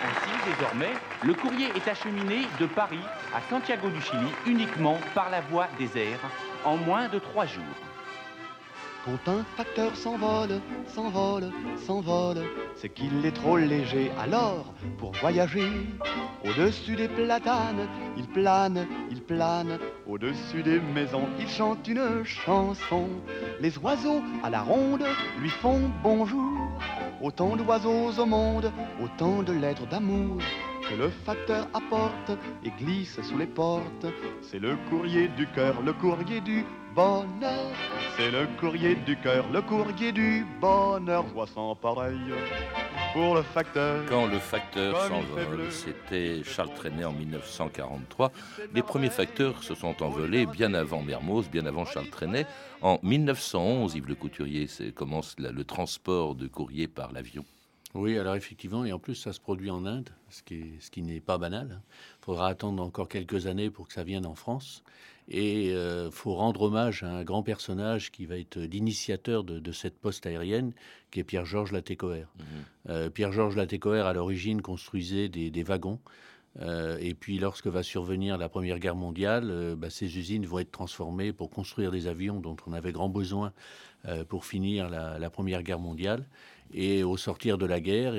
Ainsi, 0.04 0.52
désormais, 0.56 0.94
le 1.24 1.36
courrier 1.36 1.68
est 1.76 1.88
acheminé 1.88 2.48
de 2.60 2.66
Paris 2.66 3.06
à 3.36 3.42
Santiago 3.48 3.90
du 3.90 4.02
Chili 4.02 4.32
uniquement 4.48 4.98
par 5.14 5.30
la 5.30 5.42
voie 5.42 5.68
des 5.78 5.96
airs 6.00 6.20
en 6.66 6.78
moins 6.78 7.10
de 7.10 7.20
trois 7.20 7.46
jours. 7.46 7.64
Quand 9.08 9.32
un 9.32 9.44
facteur 9.56 9.96
s'envole, 9.96 10.60
s'envole, 10.86 11.50
s'envole, 11.78 12.44
c'est 12.76 12.90
qu'il 12.90 13.26
est 13.26 13.32
trop 13.32 13.56
léger. 13.56 14.12
Alors, 14.20 14.74
pour 14.98 15.14
voyager, 15.14 15.72
au-dessus 16.44 16.98
des 16.98 17.08
platanes, 17.08 17.88
il 18.18 18.28
plane, 18.28 18.86
il 19.10 19.22
plane. 19.22 19.80
Au-dessus 20.06 20.62
des 20.62 20.82
maisons, 20.82 21.30
il 21.40 21.48
chante 21.48 21.88
une 21.88 22.26
chanson. 22.26 23.08
Les 23.62 23.78
oiseaux 23.78 24.22
à 24.44 24.50
la 24.50 24.62
ronde 24.62 25.06
lui 25.40 25.52
font 25.52 25.90
bonjour. 26.04 26.60
Autant 27.22 27.56
d'oiseaux 27.56 28.12
au 28.20 28.26
monde, 28.26 28.74
autant 29.02 29.42
de 29.42 29.54
lettres 29.54 29.88
d'amour 29.88 30.38
que 30.90 30.96
le 30.96 31.10
facteur 31.10 31.68
apporte 31.74 32.32
et 32.64 32.72
glisse 32.78 33.22
sous 33.22 33.38
les 33.38 33.48
portes. 33.48 34.06
C'est 34.42 34.60
le 34.60 34.76
courrier 34.90 35.30
du 35.30 35.48
cœur, 35.48 35.82
le 35.82 35.94
courrier 35.94 36.42
du 36.42 36.66
bonheur. 36.98 37.76
C'est 38.18 38.32
le 38.32 38.48
courrier 38.60 38.96
du 38.96 39.16
cœur, 39.18 39.48
le 39.52 39.62
courrier 39.62 40.12
du 40.12 40.44
bonheur. 40.60 41.24
Voix 41.28 41.46
sans 41.46 41.76
pareil 41.76 42.18
pour 43.14 43.36
le 43.36 43.44
facteur. 43.44 44.04
Quand 44.10 44.26
le 44.26 44.40
facteur 44.40 45.00
s'envole, 45.08 45.72
c'était 45.72 46.42
Charles 46.44 46.74
Trenet 46.74 47.06
en 47.06 47.14
1943. 47.14 48.32
Les 48.74 48.82
premiers 48.82 49.12
facteurs 49.12 49.64
se 49.64 49.76
sont 49.76 50.02
envolés 50.02 50.48
bien 50.48 50.74
avant 50.74 51.04
Mermoz, 51.04 51.48
bien 51.52 51.68
avant 51.68 51.86
Charles 51.86 52.10
Trenet. 52.10 52.48
En 52.82 52.98
1911, 53.04 53.94
Yves 53.94 54.08
Le 54.08 54.16
Couturier 54.16 54.68
commence 54.96 55.36
le 55.38 55.64
transport 55.64 56.34
de 56.34 56.48
courrier 56.48 56.88
par 56.88 57.12
l'avion. 57.12 57.46
Oui, 57.94 58.18
alors 58.18 58.36
effectivement, 58.36 58.86
et 58.86 58.92
en 58.92 59.00
plus 59.00 59.16
ça 59.16 59.34
se 59.34 59.40
produit 59.40 59.70
en 59.70 59.86
Inde, 59.86 60.10
ce 60.30 60.42
qui, 60.42 60.74
ce 60.80 60.90
qui 60.90 61.04
n'est 61.04 61.20
pas 61.20 61.38
banal. 61.38 61.80
Il 62.22 62.26
faudra 62.26 62.48
attendre 62.48 62.82
encore 62.84 63.08
quelques 63.08 63.46
années 63.46 63.70
pour 63.70 63.88
que 63.88 63.94
ça 63.94 64.04
vienne 64.04 64.26
en 64.26 64.36
France. 64.36 64.84
Et 65.30 65.68
il 65.68 65.76
euh, 65.76 66.10
faut 66.10 66.34
rendre 66.34 66.62
hommage 66.64 67.04
à 67.04 67.10
un 67.10 67.24
grand 67.24 67.44
personnage 67.44 68.12
qui 68.12 68.26
va 68.26 68.38
être 68.38 68.58
l'initiateur 68.58 69.44
de, 69.44 69.72
cette 69.72 70.00
poste 70.00 70.26
aérienne, 70.26 70.74
qui 71.12 71.20
est 71.20 71.24
Pierre-Georges 71.24 71.74
Latécoère. 71.74 72.30
Mhm. 72.38 72.46
Euh, 72.90 73.10
Pierre-Georges 73.10 73.58
Latécoère, 73.58 74.06
à 74.06 74.14
l'origine, 74.14 74.62
construisait 74.62 75.28
des, 75.28 75.64
wagons. 75.64 76.00
Euh, 76.62 76.98
et 77.02 77.14
puis, 77.14 77.40
lorsque 77.40 77.68
va 77.68 77.84
survenir 77.84 78.38
la 78.38 78.48
Première 78.48 78.80
Guerre 78.80 78.96
mondiale, 78.96 79.76
bah, 79.78 79.90
ces 79.90 80.18
usines 80.18 80.46
vont 80.46 80.60
être 80.60 80.72
transformées 80.72 81.34
pour 81.34 81.50
construire 81.50 81.92
des 81.92 82.08
avions 82.08 82.40
dont 82.40 82.56
on 82.66 82.74
avait 82.74 82.94
grand 82.94 83.10
besoin 83.10 83.52
pour 84.30 84.46
finir 84.46 84.90
la, 84.90 85.20
la, 85.20 85.30
Première 85.30 85.64
Guerre 85.64 85.80
mondiale. 85.80 86.26
Et 86.74 87.04
au 87.04 87.18
sortir 87.18 87.58
de 87.58 87.66
la 87.66 87.82
guerre, 87.82 88.14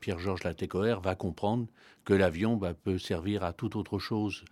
Pierre-Georges 0.00 0.44
Latécoère 0.44 1.00
va 1.00 1.14
comprendre 1.14 1.66
que 2.04 2.12
l'avion 2.12 2.56
bah, 2.56 2.74
peut 2.74 2.98
servir 2.98 3.42
à 3.42 3.54
toute 3.54 3.76
autre 3.76 3.98
chose 3.98 4.44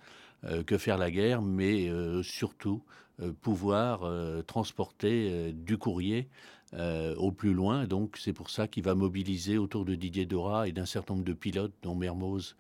que 0.67 0.79
faire 0.79 0.99
la 0.99 1.11
guerre, 1.11 1.43
mais 1.43 1.89
euh, 1.89 2.23
surtout 2.23 2.83
euh, 3.21 3.33
pouvoir 3.33 4.01
transporter 4.47 5.53
du 5.53 5.79
courrier 5.79 6.29
euh, 6.73 7.17
au 7.17 7.33
plus 7.33 7.53
loin. 7.53 7.87
Donc 7.87 8.17
c'est 8.17 8.33
pour 8.33 8.49
ça 8.49 8.69
qu'il 8.69 8.85
va 8.85 8.95
mobiliser 8.95 9.59
autour 9.59 9.85
de 9.85 9.97
Didier 9.97 10.25
Dora 10.25 10.69
et 10.69 10.73
d'un 10.73 10.87
certain 10.87 11.15
nombre 11.15 11.27
de 11.27 11.33
pilotes, 11.33 11.75
dont 11.83 11.97
Mermoz, 11.97 12.55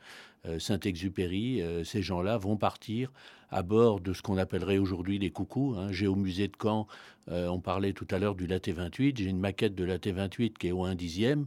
euh, 0.47 0.59
Saint-Exupéry. 0.59 1.62
Euh, 1.62 1.85
ces 1.85 2.03
gens-là 2.03 2.37
vont 2.37 2.57
partir 2.57 3.12
à 3.51 3.62
bord 3.62 4.01
de 4.01 4.12
ce 4.12 4.21
qu'on 4.21 4.37
appellerait 4.37 4.79
aujourd'hui 4.79 5.21
les 5.21 5.31
coucous. 5.31 5.77
Hein. 5.79 5.93
J'ai 5.93 6.09
au 6.09 6.16
musée 6.16 6.49
de 6.49 6.57
Caen, 6.61 6.88
on 7.29 7.61
parlait 7.61 7.93
tout 7.93 8.09
à 8.11 8.19
l'heure 8.19 8.35
du 8.35 8.49
LAT-28. 8.49 9.16
J'ai 9.19 9.27
une 9.27 9.38
maquette 9.38 9.77
de 9.77 9.85
LAT-28 9.85 10.55
qui 10.55 10.66
est 10.66 10.73
au 10.73 10.85
1 10.85 10.97
dixième. 10.97 11.47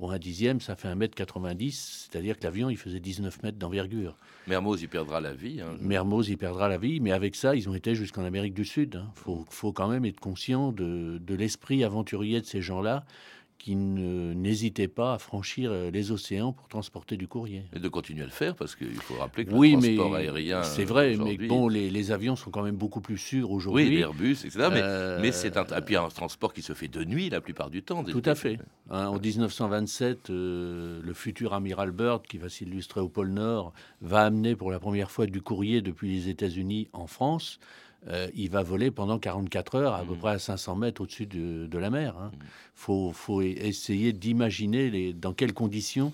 Au 0.00 0.10
1 0.10 0.18
dixième, 0.18 0.60
ça 0.60 0.76
fait 0.76 0.88
1m90, 0.88 2.08
c'est-à-dire 2.10 2.38
que 2.38 2.44
l'avion, 2.44 2.70
il 2.70 2.78
faisait 2.78 3.00
19 3.00 3.42
mètres 3.42 3.58
d'envergure. 3.58 4.16
Mermoz, 4.46 4.80
il 4.80 4.88
perdra 4.88 5.20
la 5.20 5.34
vie. 5.34 5.60
Hein. 5.60 5.76
Mermoz, 5.78 6.30
il 6.30 6.38
perdra 6.38 6.68
la 6.68 6.78
vie, 6.78 7.00
mais 7.00 7.12
avec 7.12 7.36
ça, 7.36 7.54
ils 7.54 7.68
ont 7.68 7.74
été 7.74 7.94
jusqu'en 7.94 8.24
Amérique 8.24 8.54
du 8.54 8.64
Sud. 8.64 8.94
Il 8.94 8.98
hein. 8.98 9.12
faut, 9.14 9.44
faut, 9.50 9.72
quand 9.72 9.88
même 9.88 10.06
être 10.06 10.18
conscient 10.18 10.72
de, 10.72 11.18
de 11.18 11.34
l'esprit 11.34 11.84
aventurier 11.84 12.40
de 12.40 12.46
ces 12.46 12.62
gens-là 12.62 13.04
qui 13.60 13.76
n'hésitaient 13.76 14.88
pas 14.88 15.14
à 15.14 15.18
franchir 15.18 15.70
euh, 15.70 15.90
les 15.90 16.12
océans 16.12 16.52
pour 16.52 16.66
transporter 16.66 17.18
du 17.18 17.28
courrier. 17.28 17.64
Et 17.74 17.78
de 17.78 17.88
continuer 17.88 18.22
à 18.22 18.24
le 18.24 18.32
faire, 18.32 18.56
parce 18.56 18.74
qu'il 18.74 18.94
faut 18.94 19.16
rappeler 19.16 19.44
que 19.44 19.52
oui, 19.52 19.76
le 19.76 19.96
transport 19.96 20.14
aérien... 20.14 20.62
C'est 20.62 20.86
vrai, 20.86 21.14
mais 21.16 21.36
bon, 21.36 21.68
les, 21.68 21.90
les, 21.90 22.10
avions 22.10 22.36
sont 22.36 22.50
quand 22.50 22.62
même 22.62 22.76
beaucoup 22.76 23.02
plus 23.02 23.18
sûrs 23.18 23.50
aujourd'hui. 23.50 23.88
Oui, 23.88 23.96
l'Airbus, 23.96 24.32
etc. 24.44 24.68
Mais, 24.72 24.80
euh, 24.82 25.18
mais 25.20 25.30
c'est 25.30 25.58
un, 25.58 25.64
puis 25.64 25.96
un 25.96 26.08
transport 26.08 26.54
qui 26.54 26.62
se 26.62 26.72
fait 26.72 26.88
de 26.88 27.04
nuit 27.04 27.28
la 27.28 27.42
plupart 27.42 27.68
du 27.68 27.82
temps. 27.82 28.02
Tout 28.02 28.22
à 28.24 28.34
fait. 28.34 28.58
Hein, 28.88 29.08
en 29.08 29.18
1927, 29.18 30.30
euh, 30.30 31.00
le 31.04 31.12
futur 31.12 31.52
amiral 31.52 31.90
Byrd, 31.90 32.26
qui 32.26 32.38
va 32.38 32.48
s'illustrer 32.48 33.00
au 33.00 33.10
pôle 33.10 33.28
Nord, 33.28 33.74
va 34.00 34.22
amener 34.22 34.56
pour 34.56 34.70
la 34.70 34.80
première 34.80 35.10
fois 35.10 35.26
du 35.26 35.42
courrier 35.42 35.82
depuis 35.82 36.10
les 36.10 36.30
États-Unis 36.30 36.88
en 36.94 37.06
France. 37.06 37.60
Euh, 38.08 38.28
il 38.34 38.50
va 38.50 38.62
voler 38.62 38.90
pendant 38.90 39.18
44 39.18 39.74
heures, 39.74 39.94
à 39.94 40.02
peu 40.02 40.14
mmh. 40.14 40.18
près 40.18 40.30
à 40.30 40.38
500 40.38 40.76
mètres 40.76 41.02
au-dessus 41.02 41.26
de, 41.26 41.78
la 41.78 41.90
mer. 41.90 42.14
Il 42.16 42.22
hein. 42.22 42.30
mmh. 42.32 42.44
faut, 42.74 43.12
faut, 43.12 43.42
essayer 43.42 44.12
d'imaginer 44.12 45.12
dans 45.12 45.34
quelles 45.34 45.52
conditions 45.52 46.12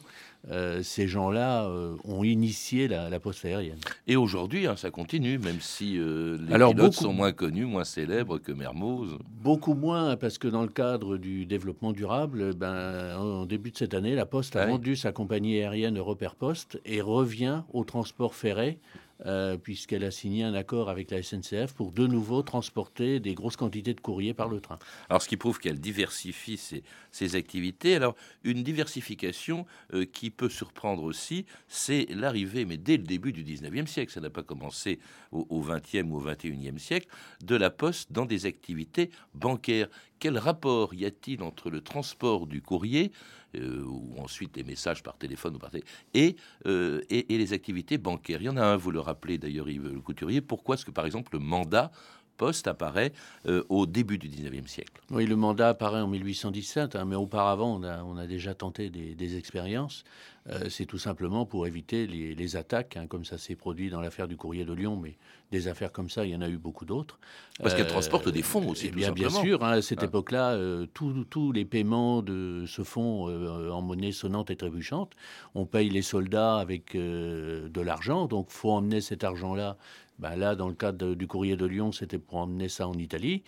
euh, 0.51 0.83
ces 0.83 1.07
gens-là 1.09 1.64
euh, 1.64 1.96
ont 2.05 2.25
initié 2.25 2.88
la, 2.88 3.20
poste 3.20 3.44
aérienne. 3.44 3.79
Et 4.09 4.16
aujourd'hui, 4.16 4.66
hein, 4.66 4.75
ça 4.75 4.90
continue, 4.90 5.38
même 5.38 5.61
si 5.61 5.94
les 5.94 6.53
Alors, 6.53 6.75
pilotes 6.75 6.94
sont 6.94 7.12
moins 7.12 7.33
connus, 7.33 7.66
moins 7.66 7.85
célèbres 7.85 8.38
que 8.38 8.51
Mermoz. 8.51 9.18
Beaucoup 9.42 9.75
moins, 9.75 10.16
parce 10.16 10.38
que 10.38 10.49
dans 10.49 10.62
le 10.62 10.68
cadre 10.68 11.16
du 11.16 11.46
développement 11.46 11.92
durable, 11.92 12.53
ben, 12.55 13.16
en 13.16 13.46
début 13.46 13.70
de 13.70 13.77
cette 13.77 13.94
année, 13.94 14.16
la 14.16 14.27
Poste 14.27 14.57
a 14.57 14.66
vendu 14.66 14.96
sa 14.96 15.12
compagnie 15.12 15.59
aérienne 15.61 15.99
Europair 15.99 16.35
Post 16.35 16.81
et 16.85 17.01
revient 17.01 17.62
au 17.72 17.85
transport 17.85 18.35
ferré 18.35 18.81
euh, 19.24 19.57
puisqu'elle 19.57 20.05
a 20.05 20.11
signé 20.11 20.44
un 20.44 20.52
accord 20.52 20.90
avec 20.90 21.11
la 21.11 21.22
SNCF 21.22 21.72
pour 21.74 21.92
de 21.92 22.07
nouveau 22.07 22.42
transporter 22.42 23.18
des 23.18 23.35
grosses 23.35 23.57
quantités 23.57 23.94
de 23.94 24.00
courrier 24.00 24.35
par 24.35 24.48
le 24.48 24.61
train. 24.61 24.79
Alors, 25.09 25.22
ce 25.22 25.29
qui 25.29 25.38
prouve 25.38 25.59
qu'elle 25.59 25.81
diversifie 25.81 26.59
ses, 26.59 27.37
activités. 27.37 27.96
Alors, 27.96 28.14
une 28.44 28.62
diversification 28.62 29.66
euh, 29.94 30.05
qui 30.05 30.31
peut 30.31 30.50
surprendre 30.50 31.02
aussi, 31.02 31.46
c'est 31.66 32.07
l'arrivée, 32.11 32.64
mais 32.64 32.76
dès 32.76 32.98
le 32.98 33.05
début 33.05 33.33
du 33.33 33.42
19e 33.42 33.87
siècle, 33.87 34.12
ça 34.12 34.20
n'a 34.20 34.31
pas 34.31 34.42
commencé 34.42 35.00
au, 35.33 35.46
au 35.48 35.62
20e 35.62 36.11
ou 36.11 36.16
au 36.16 36.22
21e 36.22 36.79
siècle, 36.79 37.09
de 37.42 37.57
la 37.57 37.70
poste 37.70 38.12
dans 38.12 38.26
des 38.26 38.46
activités 38.46 39.11
bancaires. 39.35 39.88
Quel 40.18 40.38
rapport 40.38 40.94
y 40.94 41.05
a-t-il 41.05 41.42
entre 41.42 41.70
le 41.70 41.81
transport 41.81 42.46
du 42.46 42.62
courrier 42.62 43.12
euh, 43.55 43.83
ou 43.85 44.14
ensuite 44.18 44.55
des 44.55 44.64
messages 44.64 45.02
par 45.02 45.16
téléphone 45.16 45.57
ou 45.57 45.59
par 45.59 45.70
et, 46.14 46.37
euh, 46.66 47.02
et, 47.11 47.35
et, 47.35 47.38
les 47.38 47.52
activités 47.52 47.98
bancaires? 47.98 48.40
Il 48.40 48.46
y 48.46 48.48
en 48.48 48.57
a 48.57 48.64
un, 48.64 48.76
vous 48.76 48.90
le 48.90 49.00
rappelez 49.00 49.38
d'ailleurs, 49.38 49.68
Yves 49.68 49.88
Le 49.88 50.00
Couturier. 50.00 50.40
Pourquoi 50.40 50.76
est-ce 50.76 50.85
que, 50.85 50.90
par 50.90 51.07
exemple, 51.07 51.35
le 51.35 51.38
mandat 51.38 51.90
poste 52.37 52.68
apparaît 52.68 53.12
euh, 53.46 53.64
au 53.68 53.87
début 53.87 54.18
du 54.18 54.29
19e 54.29 54.66
siècle. 54.66 55.01
Oui, 55.11 55.27
le 55.27 55.37
mandat 55.37 55.70
apparaît 55.70 56.01
en 56.01 56.09
1817, 56.09 56.96
hein, 56.96 57.05
mais 57.05 57.16
auparavant, 57.16 57.81
on 57.81 57.83
a, 57.83 58.03
on 58.05 58.16
a, 58.16 58.27
déjà 58.27 58.55
tenté 58.55 58.90
des, 58.90 59.14
des 59.14 59.37
expériences. 59.37 60.05
Euh, 60.49 60.68
c'est 60.68 60.87
tout 60.87 60.99
simplement 60.99 61.44
pour 61.44 61.66
éviter 61.66 62.07
les, 62.07 62.57
attaques, 62.57 62.96
hein, 62.96 63.07
comme 63.09 63.25
ça 63.25 63.37
s'est 63.37 63.57
produit 63.57 63.90
dans 63.90 64.01
l'affaire 64.01 64.29
du 64.29 64.37
courrier 64.37 64.64
de 64.64 64.72
Lyon, 64.72 64.96
mais 64.96 65.16
des 65.51 65.66
affaires 65.66 65.90
comme 65.90 66.09
ça, 66.09 66.25
il 66.25 66.31
y 66.31 66.37
en 66.37 66.40
a 66.40 66.49
eu 66.49 66.57
beaucoup 66.57 66.85
d'autres. 66.85 67.18
Parce 67.61 67.75
qu'elle 67.75 67.87
transporte 67.87 68.29
des 68.29 68.42
fonds 68.42 68.68
aussi, 68.68 68.88
eh 68.88 68.90
bien, 68.90 69.12
bien 69.12 69.31
sûr, 69.31 69.64
hein, 69.64 69.72
à 69.72 69.83
cette 69.83 70.03
ah. 70.03 70.07
époque-là, 70.07 70.53
euh, 70.53 70.87
tous 70.87 71.53
les 71.53 71.64
paiements 71.64 72.22
de, 72.22 72.64
se 72.66 72.83
font 72.83 73.29
euh, 73.29 73.70
en 73.70 73.83
monnaie 73.83 74.12
sonnante 74.12 74.51
et 74.51 74.57
trébuchante. 74.57 75.14
On 75.55 75.66
paye 75.66 75.88
les 75.88 76.03
soldats 76.03 76.59
avec 76.59 76.96
de 76.96 77.81
l'argent, 77.81 78.27
donc 78.27 78.51
faut 78.51 78.70
emmener 78.70 79.01
cet 79.01 79.25
argent-là 79.25 79.77
ben 80.18 80.37
là, 80.37 80.55
dans 80.55 80.68
le 80.68 80.74
cadre 80.74 81.14
du 81.14 81.26
courrier 81.26 81.57
de 81.57 81.66
Lyon, 81.66 81.92
c'était 81.92 82.18
pour 82.18 82.38
emmener 82.38 82.68
ça 82.68 82.88
en 82.88 82.94
Italie. 82.94 83.42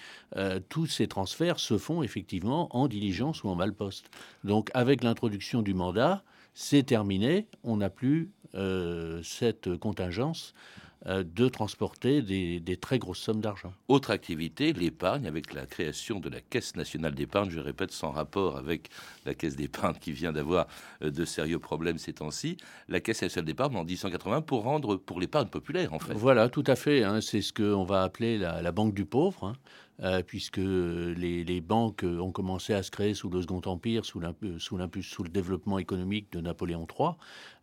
tous 0.68 0.86
ces 0.86 1.08
transferts 1.08 1.58
se 1.58 1.78
font 1.78 2.02
effectivement 2.02 2.74
en 2.76 2.88
diligence 2.88 3.42
ou 3.42 3.48
en 3.48 3.54
malposte. 3.54 4.10
Donc, 4.44 4.70
avec 4.74 5.02
l'introduction 5.02 5.62
du 5.62 5.74
mandat, 5.74 6.22
c'est 6.54 6.82
terminé. 6.82 7.46
On 7.62 7.76
n'a 7.76 7.88
plus 7.88 8.32
euh, 8.54 9.20
cette 9.22 9.76
contingence 9.76 10.54
euh, 10.54 10.87
de 11.06 11.48
transporter 11.48 12.22
des, 12.22 12.76
très 12.76 12.98
grosses 12.98 13.20
sommes 13.20 13.40
d'argent. 13.40 13.72
Autre 13.88 14.10
activité, 14.10 14.72
l'épargne, 14.72 15.26
avec 15.26 15.54
la 15.54 15.64
création 15.64 16.20
de 16.20 16.28
la 16.28 16.40
Caisse 16.40 16.76
nationale 16.76 17.14
d'épargne, 17.14 17.50
je 17.50 17.60
répète, 17.60 17.92
sans 17.92 18.10
rapport 18.10 18.56
avec 18.56 18.90
la 19.24 19.34
Caisse 19.34 19.56
d'épargne 19.56 19.94
qui 20.00 20.12
vient 20.12 20.32
d'avoir 20.32 20.66
euh, 21.02 21.10
de 21.10 21.24
sérieux 21.24 21.58
problèmes 21.58 21.98
ces 21.98 22.14
temps-ci, 22.14 22.56
la 22.88 23.00
Caisse 23.00 23.22
nationale 23.22 23.46
d'épargne 23.46 23.76
en 23.76 23.84
1880 23.84 24.42
pour 24.42 24.62
rendre 24.62 24.96
pour 24.96 25.20
l'épargne 25.20 25.48
populaire, 25.48 25.92
en 25.94 25.98
fait. 25.98 26.14
Voilà, 26.14 26.48
tout 26.48 26.64
à 26.66 26.76
fait. 26.76 27.04
Hein. 27.04 27.20
c'est 27.20 27.42
ce 27.42 27.52
qu'on 27.52 27.84
va 27.84 28.02
appeler 28.02 28.38
la, 28.38 28.72
banque 28.72 28.94
du 28.94 29.04
pauvre. 29.04 29.44
Hein. 29.44 29.52
Euh, 30.00 30.22
puisque 30.22 30.58
les, 30.58 31.60
banques 31.60 32.04
ont 32.04 32.30
commencé 32.30 32.72
à 32.72 32.84
se 32.84 32.90
créer 32.90 33.14
sous 33.14 33.28
le 33.30 33.42
Second 33.42 33.60
Empire, 33.64 34.04
sous, 34.04 34.22
sous 34.60 35.22
le 35.24 35.28
développement 35.28 35.78
économique 35.78 36.30
de 36.32 36.40
Napoléon 36.40 36.86
III, 36.86 37.10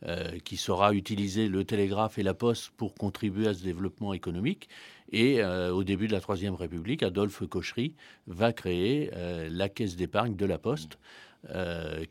euh, 0.06 0.38
qui 0.40 0.58
saura 0.58 0.94
utiliser 0.94 1.48
le 1.48 1.64
télégraphe 1.64 2.18
et 2.18 2.24
la 2.24 2.34
poste 2.34 2.72
pour 2.76 2.94
contribuer 2.94 3.48
à 3.48 3.54
ce 3.54 3.64
développement 3.64 4.14
économique. 4.14 4.68
Et 5.14 5.42
euh, 5.42 5.72
au 5.72 5.86
début 5.86 6.08
de 6.08 6.12
la 6.12 6.20
Troisième 6.20 6.56
République, 6.56 7.04
Adolphe 7.04 7.48
Cochery 7.48 7.96
va 8.28 8.52
créer 8.52 9.12
la 9.50 9.70
caisse 9.70 9.96
d'épargne 9.96 10.36
de 10.36 10.46
la 10.46 10.58
poste. 10.58 11.00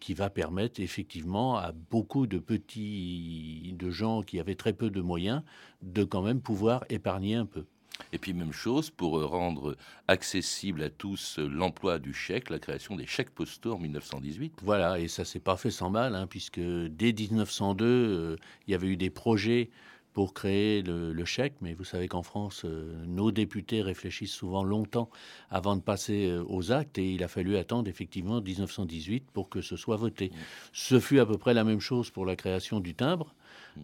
qui 0.00 0.14
va 0.14 0.30
permettre 0.30 0.80
effectivement 0.80 1.56
à 1.56 1.72
beaucoup 1.90 2.28
de 2.28 2.38
petits 2.38 3.74
de 3.76 3.90
gens 3.90 4.22
qui 4.22 4.38
avaient 4.38 4.54
très 4.54 4.72
peu 4.72 4.90
de 4.90 5.00
moyens 5.00 5.42
de 5.82 6.04
quand 6.04 6.22
même 6.22 6.40
pouvoir 6.40 6.84
épargner 6.88 7.34
un 7.34 7.46
peu. 7.46 7.64
Et 8.12 8.18
puis 8.18 8.32
même 8.32 8.52
chose 8.52 8.90
pour 8.90 9.18
euh, 9.18 9.26
rendre 9.26 9.76
accessible 10.08 10.82
à 10.82 10.90
tous 10.90 11.38
euh, 11.38 11.48
l'emploi 11.48 11.98
du 11.98 12.12
chèque, 12.12 12.50
la 12.50 12.58
création 12.58 12.96
des 12.96 13.06
chèques 13.06 13.30
postaux 13.30 13.74
en 13.74 13.78
1918. 13.78 14.54
Voilà, 14.62 14.98
et 14.98 15.08
ça 15.08 15.24
s'est 15.24 15.40
pas 15.40 15.56
fait 15.56 15.70
sans 15.70 15.90
mal, 15.90 16.14
hein, 16.14 16.26
puisque 16.26 16.60
dès 16.60 17.12
1902, 17.12 17.84
euh, 17.84 18.36
il 18.66 18.72
y 18.72 18.74
avait 18.74 18.88
eu 18.88 18.96
des 18.96 19.10
projets 19.10 19.70
pour 20.12 20.32
créer 20.32 20.80
le, 20.82 21.24
chèque, 21.24 21.54
mais 21.60 21.74
vous 21.74 21.82
savez 21.82 22.06
qu'en 22.06 22.22
France, 22.22 22.64
nos 22.64 23.32
députés 23.32 23.82
réfléchissent 23.82 24.32
souvent 24.32 24.62
longtemps 24.62 25.10
avant 25.50 25.74
de 25.74 25.80
passer 25.80 26.32
aux 26.46 26.70
actes, 26.70 26.98
et 26.98 27.14
il 27.14 27.24
a 27.24 27.26
fallu 27.26 27.56
attendre 27.56 27.88
effectivement 27.88 28.40
1918 28.40 29.24
pour 29.32 29.48
que 29.48 29.60
ce 29.60 29.74
soit 29.76 29.96
voté. 29.96 30.30
Ce 30.72 31.00
fut 31.00 31.18
à 31.18 31.26
peu 31.26 31.36
près 31.36 31.52
la 31.52 31.64
même 31.64 31.80
chose 31.80 32.10
pour 32.10 32.26
la 32.26 32.36
création 32.36 32.78
du 32.78 32.94
timbre. 32.94 33.34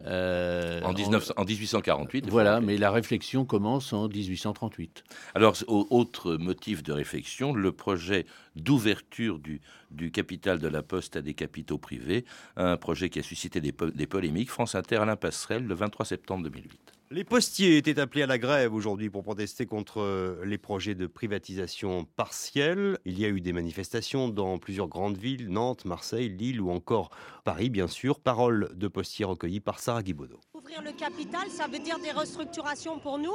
Euh, 0.07 0.81
en, 0.83 0.93
19, 0.93 1.33
en, 1.37 1.45
1848. 1.45 2.29
Voilà, 2.29 2.61
mais 2.61 2.77
la 2.77 2.91
réflexion 2.91 3.45
commence 3.45 3.93
en 3.93 4.09
1838. 4.09 5.05
Alors, 5.35 5.57
autre 5.67 6.37
motif 6.37 6.83
de 6.83 6.93
réflexion, 6.93 7.53
le 7.53 7.73
projet 7.73 8.27
d'ouverture 8.57 9.39
du, 9.39 9.61
du 9.91 10.11
capital 10.11 10.59
de 10.59 10.69
la 10.69 10.83
Poste 10.83 11.17
à 11.17 11.23
des 11.23 11.35
capitaux 11.35 11.79
privés, 11.79 12.25
un 12.57 12.77
projet 12.77 13.11
qui 13.11 13.19
a 13.19 13.23
suscité 13.23 13.61
des, 13.61 13.75
des 13.95 14.07
polémiques. 14.07 14.51
France 14.51 14.75
Inter, 14.75 14.97
Alain 14.97 15.17
Passerelle, 15.17 15.67
le 15.67 15.75
23 15.75 16.07
septembre 16.07 16.45
2008. 16.45 17.00
Les 17.13 17.25
postiers 17.25 17.77
étaient 17.77 17.99
appelés 17.99 18.23
à 18.23 18.29
la 18.29 18.39
grève 18.39 18.73
aujourd'hui 18.73 19.11
pour 19.11 19.25
protester 19.25 19.67
contre 19.67 20.01
euh, 20.01 20.45
les 20.45 20.59
projets 20.59 20.95
de 20.95 21.09
privatisation 21.09 22.05
partielle. 22.05 22.99
Il 23.05 23.19
y 23.19 23.25
a 23.25 23.29
eu 23.29 23.41
des 23.41 23.53
manifestations 23.53 24.29
dans 24.29 24.59
plusieurs 24.59 24.87
grandes 24.87 25.19
villes, 25.19 25.49
Nantes, 25.49 25.85
Marseille, 25.87 26.29
Lille 26.29 26.61
ou 26.61 26.71
encore 26.71 27.11
Paris, 27.43 27.69
bien 27.69 27.89
sûr. 27.89 28.21
Parole 28.21 28.71
de 28.77 28.87
postiers 28.87 29.25
recueillies 29.25 29.59
par 29.59 29.81
Sarah 29.81 30.05
Guibaudot. 30.05 30.39
Ouvrir 30.55 30.83
le 30.83 30.93
capital, 30.93 31.51
ça 31.51 31.67
veut 31.67 31.81
dire 31.81 31.99
des 31.99 32.13
restructurations 32.13 33.01
pour 33.01 33.19
nous 33.19 33.35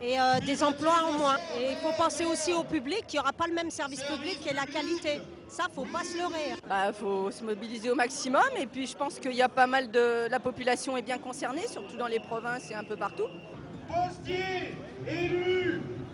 et 0.00 0.18
euh, 0.18 0.40
des 0.44 0.62
emplois 0.62 1.02
en 1.04 1.12
moins. 1.12 1.36
Et 1.58 1.70
il 1.70 1.76
faut 1.76 1.92
penser 1.96 2.24
aussi 2.24 2.52
au 2.52 2.64
public, 2.64 3.04
il 3.08 3.16
n'y 3.16 3.20
aura 3.20 3.32
pas 3.32 3.46
le 3.46 3.54
même 3.54 3.70
service 3.70 4.02
public 4.02 4.38
et 4.48 4.54
la 4.54 4.66
qualité. 4.66 5.20
Ça, 5.48 5.64
faut 5.72 5.84
pas 5.84 6.02
se 6.04 6.18
leurrer. 6.18 6.54
Il 6.62 6.68
bah, 6.68 6.92
faut 6.92 7.30
se 7.30 7.44
mobiliser 7.44 7.90
au 7.90 7.94
maximum 7.94 8.42
et 8.58 8.66
puis 8.66 8.86
je 8.86 8.96
pense 8.96 9.18
qu'il 9.18 9.34
y 9.34 9.42
a 9.42 9.48
pas 9.48 9.66
mal 9.66 9.90
de... 9.90 10.28
La 10.28 10.40
population 10.40 10.96
est 10.96 11.02
bien 11.02 11.18
concernée, 11.18 11.66
surtout 11.68 11.96
dans 11.96 12.08
les 12.08 12.20
provinces 12.20 12.70
et 12.70 12.74
un 12.74 12.84
peu 12.84 12.96
partout. 12.96 13.28
Postiers, 13.88 14.74
élus, 15.06 15.80
usagers 15.80 16.05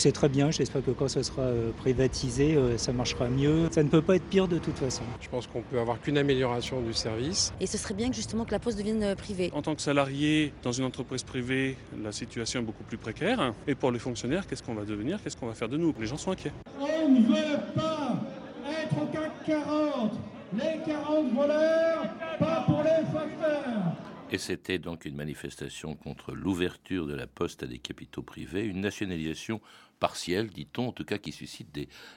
C'est 0.00 0.12
très 0.12 0.30
bien, 0.30 0.50
j'espère 0.50 0.82
que 0.82 0.92
quand 0.92 1.08
ce 1.08 1.22
sera 1.22 1.42
euh, 1.42 1.72
privatisé, 1.72 2.56
euh, 2.56 2.78
ça 2.78 2.90
marchera 2.90 3.28
mieux. 3.28 3.68
Ça 3.70 3.82
ne 3.82 3.88
peut 3.90 4.00
pas 4.00 4.16
être 4.16 4.24
pire 4.24 4.48
de 4.48 4.56
toute 4.56 4.78
façon. 4.78 5.02
Je 5.20 5.28
pense 5.28 5.46
qu'on 5.46 5.60
peut 5.60 5.78
avoir 5.78 6.00
qu'une 6.00 6.16
amélioration 6.16 6.80
du 6.80 6.94
service. 6.94 7.52
Et 7.60 7.66
ce 7.66 7.76
serait 7.76 7.92
bien 7.92 8.10
justement 8.10 8.46
que 8.46 8.52
la 8.52 8.58
poste 8.58 8.78
devienne 8.78 9.02
euh, 9.02 9.14
privée. 9.14 9.50
En 9.54 9.60
tant 9.60 9.74
que 9.74 9.82
salarié 9.82 10.54
dans 10.62 10.72
une 10.72 10.86
entreprise 10.86 11.22
privée, 11.22 11.76
la 12.02 12.12
situation 12.12 12.60
est 12.60 12.64
beaucoup 12.64 12.84
plus 12.84 12.96
précaire. 12.96 13.52
Et 13.66 13.74
pour 13.74 13.92
les 13.92 13.98
fonctionnaires, 13.98 14.46
qu'est-ce 14.46 14.62
qu'on 14.62 14.74
va 14.74 14.86
devenir? 14.86 15.22
Qu'est-ce 15.22 15.36
qu'on 15.36 15.48
va 15.48 15.54
faire 15.54 15.68
de 15.68 15.76
nous? 15.76 15.94
Les 16.00 16.06
gens 16.06 16.16
sont 16.16 16.30
inquiets. 16.30 16.52
On 16.80 17.08
ne 17.10 17.20
veut 17.20 17.58
pas 17.74 18.22
être 18.66 19.02
au 19.02 19.06
CAC 19.12 19.32
40. 19.44 20.12
Les 20.54 20.80
40 20.90 21.34
voleurs, 21.34 22.04
pas 22.38 22.64
pour 22.66 22.82
les 22.82 23.04
facteurs. 23.12 24.09
Et 24.32 24.38
c'était 24.38 24.78
donc 24.78 25.06
une 25.06 25.16
manifestation 25.16 25.96
contre 25.96 26.32
l'ouverture 26.32 27.08
de 27.08 27.14
la 27.14 27.26
poste 27.26 27.64
à 27.64 27.66
des 27.66 27.78
capitaux 27.78 28.22
privés, 28.22 28.64
une 28.64 28.80
nationalisation 28.80 29.60
partielle, 29.98 30.50
dit-on, 30.50 30.88
en 30.88 30.92
tout 30.92 31.04
cas 31.04 31.18
qui 31.18 31.32
suscite 31.32 31.68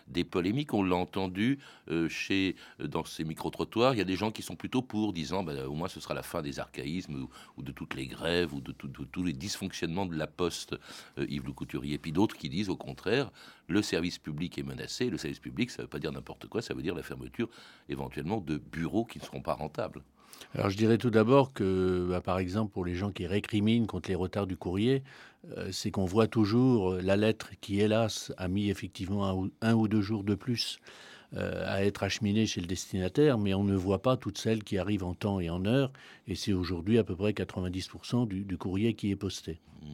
des, 0.08 0.24
polémiques. 0.24 0.76
On 0.76 0.84
l'a 0.84 0.96
entendu 0.96 1.58
euh, 1.90 2.08
chez, 2.10 2.56
euh, 2.80 2.88
dans 2.88 3.04
ces 3.04 3.24
micro-trottoirs, 3.24 3.96
il 3.96 3.98
y 3.98 4.02
a 4.02 4.06
des 4.06 4.16
gens 4.16 4.30
qui 4.30 4.44
sont 4.44 4.56
plutôt 4.56 4.84
pour, 4.84 5.12
disant 5.12 5.44
bah, 5.44 5.68
au 5.68 5.74
moins 5.74 5.90
ce 5.90 6.00
sera 6.00 6.14
la 6.14 6.22
fin 6.22 6.44
des 6.44 6.60
archaïsmes 6.60 7.28
ou, 7.58 7.64
de 7.64 7.72
toutes 7.72 7.96
les 7.96 8.06
grèves 8.06 8.54
ou 8.54 8.62
de, 8.62 8.72
tous 8.72 9.24
les 9.24 9.34
dysfonctionnements 9.34 10.06
de 10.06 10.16
la 10.16 10.28
poste, 10.28 10.76
euh, 11.18 11.26
Yves 11.28 11.48
Le 11.48 11.52
Couturier. 11.52 11.98
Puis 11.98 12.12
d'autres 12.12 12.38
qui 12.38 12.48
disent 12.48 12.70
au 12.70 12.78
contraire, 12.78 13.32
le 13.68 13.82
service 13.82 14.20
public 14.20 14.60
est 14.60 14.64
menacé. 14.64 15.10
Le 15.10 15.18
service 15.18 15.40
public, 15.40 15.72
ça 15.72 15.82
ne 15.82 15.86
veut 15.86 15.90
pas 15.90 16.00
dire 16.00 16.12
n'importe 16.12 16.48
quoi, 16.48 16.62
ça 16.62 16.76
veut 16.76 16.84
dire 16.84 16.94
la 16.94 17.04
fermeture 17.04 17.50
éventuellement 17.90 18.40
de 18.40 18.58
bureaux 18.58 19.04
qui 19.04 19.18
ne 19.18 19.24
seront 19.24 19.42
pas 19.42 19.56
rentables. 19.56 20.04
Alors 20.56 20.70
je 20.70 20.78
dirais 20.78 20.98
tout 20.98 21.10
d'abord 21.10 21.54
que, 21.54 22.06
bah, 22.10 22.22
par 22.22 22.40
exemple, 22.40 22.72
pour 22.72 22.86
les 22.86 22.96
gens 22.96 23.12
qui 23.12 23.26
récriminent 23.26 23.88
contre 23.88 24.10
les 24.10 24.16
retards 24.16 24.48
du 24.48 24.58
courrier, 24.58 25.04
euh, 25.58 25.70
c'est 25.72 25.92
qu'on 25.92 26.06
voit 26.06 26.28
toujours 26.28 26.94
la 26.94 27.18
lettre 27.18 27.52
qui, 27.60 27.82
hélas, 27.82 28.32
a 28.38 28.48
mis 28.48 28.70
effectivement 28.70 29.48
un 29.62 29.74
ou, 29.74 29.88
deux 29.88 30.02
jours 30.02 30.24
de 30.24 30.36
plus 30.36 30.80
euh, 31.36 31.64
à 31.66 31.84
être 31.84 32.04
acheminée 32.04 32.46
chez 32.46 32.62
le 32.62 32.68
destinataire, 32.68 33.40
mais 33.40 33.56
on 33.56 33.64
ne 33.64 33.76
voit 33.76 34.02
pas 34.02 34.18
toutes 34.18 34.38
celles 34.38 34.64
qui 34.64 34.78
arrivent 34.78 35.04
en 35.04 35.16
temps 35.16 35.40
et 35.40 35.50
en 35.50 35.66
heure, 35.66 35.92
et 36.28 36.36
c'est 36.36 36.54
aujourd'hui 36.54 37.00
à 37.00 37.04
peu 37.04 37.16
près 37.16 37.32
90% 37.32 38.28
du, 38.28 38.58
courrier 38.58 38.94
qui 38.94 39.10
est 39.10 39.16
posté. 39.16 39.60
Mmh. 39.82 39.88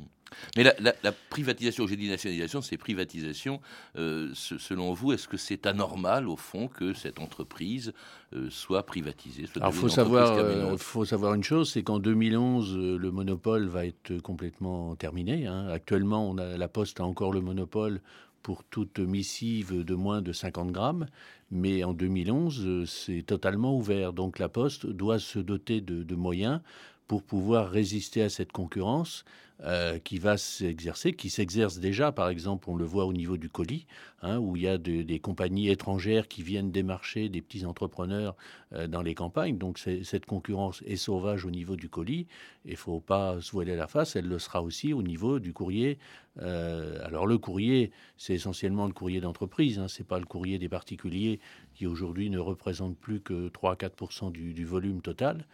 Mais 0.55 0.63
la, 0.63 1.11
privatisation, 1.29 1.87
j'ai 1.87 1.95
dit 1.95 2.09
nationalisation, 2.09 2.61
c'est 2.61 2.77
privatisation. 2.77 3.61
Euh, 3.97 4.31
selon 4.33 4.93
vous, 4.93 5.13
est-ce 5.13 5.27
que 5.27 5.37
c'est 5.37 5.65
anormal, 5.65 6.27
au 6.27 6.35
fond, 6.35 6.67
que 6.67 6.93
cette 6.93 7.19
entreprise 7.19 7.93
euh, 8.33 8.49
soit 8.49 8.83
privatisée 8.83 9.45
Alors, 9.55 9.71
il 9.73 9.75
faut, 9.75 9.89
savoir, 9.89 10.33
euh, 10.37 10.77
faut 10.77 11.05
savoir 11.05 11.33
une 11.33 11.43
chose, 11.43 11.71
c'est 11.71 11.83
qu'en 11.83 11.99
2011, 11.99 12.77
le 12.77 13.11
monopole 13.11 13.67
va 13.67 13.85
être 13.85 14.19
complètement 14.21 14.95
terminé. 14.95 15.47
Hein. 15.47 15.67
Actuellement, 15.67 16.29
on 16.29 16.37
a, 16.37 16.57
la 16.57 16.67
Poste 16.67 16.99
a 16.99 17.03
encore 17.03 17.33
le 17.33 17.41
monopole 17.41 18.01
pour 18.41 18.63
toute 18.63 18.99
missive 18.99 19.83
de 19.83 19.95
moins 19.95 20.21
de 20.21 20.31
50 20.31 20.71
grammes, 20.71 21.07
mais 21.51 21.83
en 21.83 21.93
2011, 21.93 22.85
c'est 22.89 23.23
totalement 23.23 23.75
ouvert. 23.75 24.13
Donc 24.13 24.39
la 24.39 24.47
Poste 24.47 24.85
doit 24.85 25.19
se 25.19 25.39
doter 25.39 25.81
de 25.81 26.15
moyens 26.15 26.61
pour 27.09 27.23
pouvoir 27.23 27.71
résister 27.71 28.21
à 28.21 28.29
cette 28.29 28.51
concurrence 28.51 29.25
euh, 29.63 29.97
qui 29.99 30.19
va 30.19 30.37
s'exercer, 30.37 31.11
qui 31.11 31.29
s'exerce 31.29 31.79
déjà, 31.79 32.13
par 32.13 32.29
exemple, 32.29 32.69
on 32.69 32.75
le 32.75 32.85
voit 32.85 33.05
au 33.05 33.11
niveau 33.11 33.35
du 33.35 33.49
colis, 33.49 33.87
hein, 34.21 34.37
où 34.37 34.55
il 34.55 34.61
y 34.61 34.67
a 34.69 34.77
des 34.77 35.19
compagnies 35.19 35.69
étrangères 35.69 36.29
qui 36.29 36.43
viennent 36.43 36.71
démarcher 36.71 37.27
des 37.27 37.41
petits 37.41 37.65
entrepreneurs 37.65 38.37
euh, 38.73 38.87
dans 38.87 39.01
les 39.01 39.15
campagnes. 39.15 39.57
Donc 39.57 39.79
cette 39.79 40.25
concurrence 40.27 40.81
est 40.85 40.97
sauvage 40.97 41.45
au 41.45 41.51
niveau 41.51 41.75
du 41.75 41.89
colis. 41.89 42.27
Il 42.63 42.71
ne 42.71 42.77
faut 42.77 43.01
pas 43.01 43.41
se 43.41 43.51
voiler 43.51 43.75
la 43.75 43.87
face, 43.87 44.15
elle 44.15 44.27
le 44.27 44.37
sera 44.39 44.61
aussi 44.61 44.93
au 44.93 45.01
niveau 45.01 45.39
du 45.39 45.51
courrier. 45.51 45.97
Euh, 46.41 47.03
alors 47.03 47.25
le 47.25 47.37
courrier, 47.37 47.91
c'est 48.17 48.35
essentiellement 48.35 48.85
le 48.85 48.93
courrier 48.93 49.19
d'entreprise, 49.19 49.79
hein, 49.79 49.87
ce 49.87 49.99
n'est 49.99 50.07
pas 50.07 50.19
le 50.19 50.25
courrier 50.25 50.59
des 50.59 50.69
particuliers 50.69 51.39
qui 51.73 51.87
aujourd'hui 51.87 52.29
ne 52.29 52.39
représente 52.39 52.95
plus 52.97 53.19
que 53.19 53.49
3-4% 53.49 54.31
du, 54.31 54.53
du, 54.53 54.63
volume 54.63 55.01
total. 55.01 55.45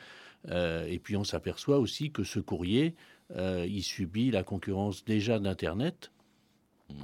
Et 0.87 0.99
puis 0.99 1.17
on 1.17 1.23
s'aperçoit 1.23 1.79
aussi 1.79 2.11
que 2.11 2.23
ce 2.23 2.39
courrier, 2.39 2.95
euh, 3.35 3.65
subit 3.81 4.31
la 4.31 4.43
concurrence 4.43 5.03
déjà 5.03 5.39
d'Internet. 5.39 6.11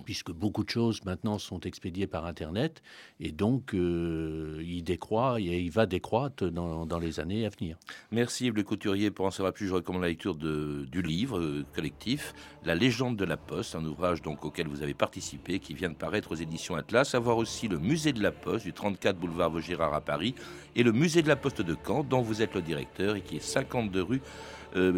Puisque 0.05 0.31
beaucoup 0.31 0.63
de 0.63 0.69
choses 0.69 1.03
maintenant 1.05 1.39
sont 1.39 1.59
expédiées 1.61 2.07
par 2.07 2.25
Internet, 2.25 2.81
et 3.19 3.31
donc 3.31 3.73
euh, 3.73 4.61
il 4.63 4.83
décroît, 4.83 5.39
et 5.39 5.59
il 5.59 5.71
va 5.71 5.85
décroître 5.85 6.49
dans, 6.49 6.99
les 6.99 7.19
années 7.19 7.45
à 7.45 7.49
venir. 7.49 7.77
Merci 8.11 8.47
Yves 8.47 8.55
Le 8.55 8.63
Couturier. 8.63 9.11
Pour 9.11 9.25
en 9.25 9.31
savoir 9.31 9.53
plus, 9.53 9.67
je 9.67 9.73
recommande 9.73 10.03
la 10.03 10.09
lecture 10.09 10.35
du 10.35 11.01
livre 11.01 11.39
euh, 11.39 11.65
collectif 11.73 12.33
La 12.63 12.75
légende 12.75 13.17
de 13.17 13.25
la 13.25 13.37
Poste, 13.37 13.75
un 13.75 13.85
ouvrage 13.85 14.21
donc 14.21 14.45
auquel 14.45 14.67
vous 14.67 14.83
avez 14.83 14.93
participé, 14.93 15.59
qui 15.59 15.73
vient 15.73 15.89
de 15.89 15.95
paraître 15.95 16.31
aux 16.31 16.35
éditions 16.35 16.75
Atlas. 16.75 17.15
À 17.15 17.19
aussi 17.19 17.67
le 17.67 17.79
musée 17.79 18.13
de 18.13 18.21
la 18.21 18.31
Poste 18.31 18.65
du 18.65 18.73
34 18.73 19.17
boulevard 19.17 19.49
Vaugirard 19.49 19.93
à 19.93 20.01
Paris, 20.01 20.35
et 20.75 20.83
le 20.83 20.91
musée 20.91 21.21
de 21.21 21.27
la 21.27 21.35
Poste 21.35 21.61
de 21.61 21.75
Caen, 21.85 22.03
dont 22.03 22.21
vous 22.21 22.41
êtes 22.41 22.53
le 22.53 22.61
directeur, 22.61 23.15
et 23.15 23.21
qui 23.21 23.37
est 23.37 23.39
52 23.39 24.01
rue 24.01 24.21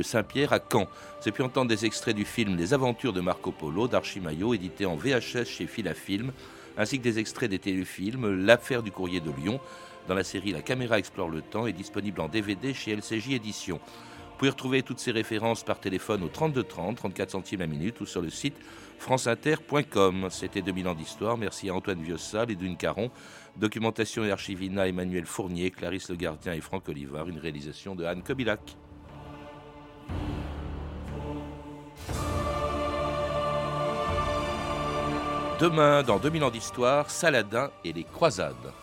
Saint-Pierre 0.02 0.54
à 0.54 0.60
Caen. 0.60 0.88
Avez 1.22 1.32
pu 1.32 1.42
entendre 1.42 1.70
des 1.70 1.86
extraits 1.86 2.16
du 2.16 2.26
film 2.26 2.58
Les 2.58 2.74
Aventures 2.74 3.14
de 3.14 3.22
Marco 3.22 3.52
Polo 3.52 3.88
d'Archimayo, 3.88 4.54
édité 4.54 4.86
en 4.86 4.96
VHS 4.96 5.46
chez 5.46 5.68
Filafilm, 5.68 6.32
ainsi 6.78 6.98
que 6.98 7.04
des 7.04 7.20
extraits 7.20 7.50
des 7.50 7.60
téléfilms 7.60 8.46
L'affaire 8.46 8.84
du 8.84 8.92
courrier 8.92 9.20
de 9.20 9.32
Lyon, 9.32 9.60
dans 10.08 10.16
la 10.16 10.24
série 10.24 10.52
La 10.52 10.62
caméra 10.62 11.00
explore 11.00 11.30
le 11.30 11.42
temps, 11.42 11.66
est 11.68 11.74
disponible 11.74 12.22
en 12.22 12.28
DVD 12.28 12.74
chez 12.74 12.96
LCJ 12.96 13.32
Éditions. 13.32 13.80
Vous 14.34 14.40
pouvez 14.40 14.50
retrouver 14.50 14.84
toutes 14.84 15.00
ces 15.00 15.12
références 15.12 15.64
par 15.64 15.80
téléphone 15.80 16.24
au 16.24 16.28
32 16.28 16.64
30, 16.64 16.98
34 16.98 17.32
centimes 17.32 17.60
la 17.60 17.68
minute 17.68 18.02
ou 18.02 18.06
sur 18.06 18.22
le 18.22 18.30
site 18.30 18.56
franceinter.com. 18.98 20.28
C'était 20.30 20.62
2000 20.62 20.88
ans 20.88 20.96
d'histoire. 20.96 21.38
Merci 21.38 21.70
à 21.70 21.76
Antoine 21.76 22.02
Viossa, 22.02 22.44
Lédune 22.44 22.76
Caron, 22.76 23.12
Documentation 23.56 24.26
et 24.26 24.32
Archivina, 24.32 24.88
Emmanuel 24.88 25.26
Fournier, 25.26 25.72
Clarisse 25.72 26.10
Le 26.10 26.16
Gardien 26.16 26.54
et 26.54 26.62
Franck 26.62 26.90
Olivard. 26.90 27.30
Une 27.30 27.40
réalisation 27.40 27.96
de 27.96 28.04
Anne 28.04 28.24
Kobilac. 28.24 28.76
Demain, 35.60 36.04
dans 36.04 36.20
2000 36.20 36.44
ans 36.44 36.52
d'histoire, 36.52 37.10
Saladin 37.10 37.72
et 37.86 37.94
les 37.94 38.04
croisades. 38.04 38.74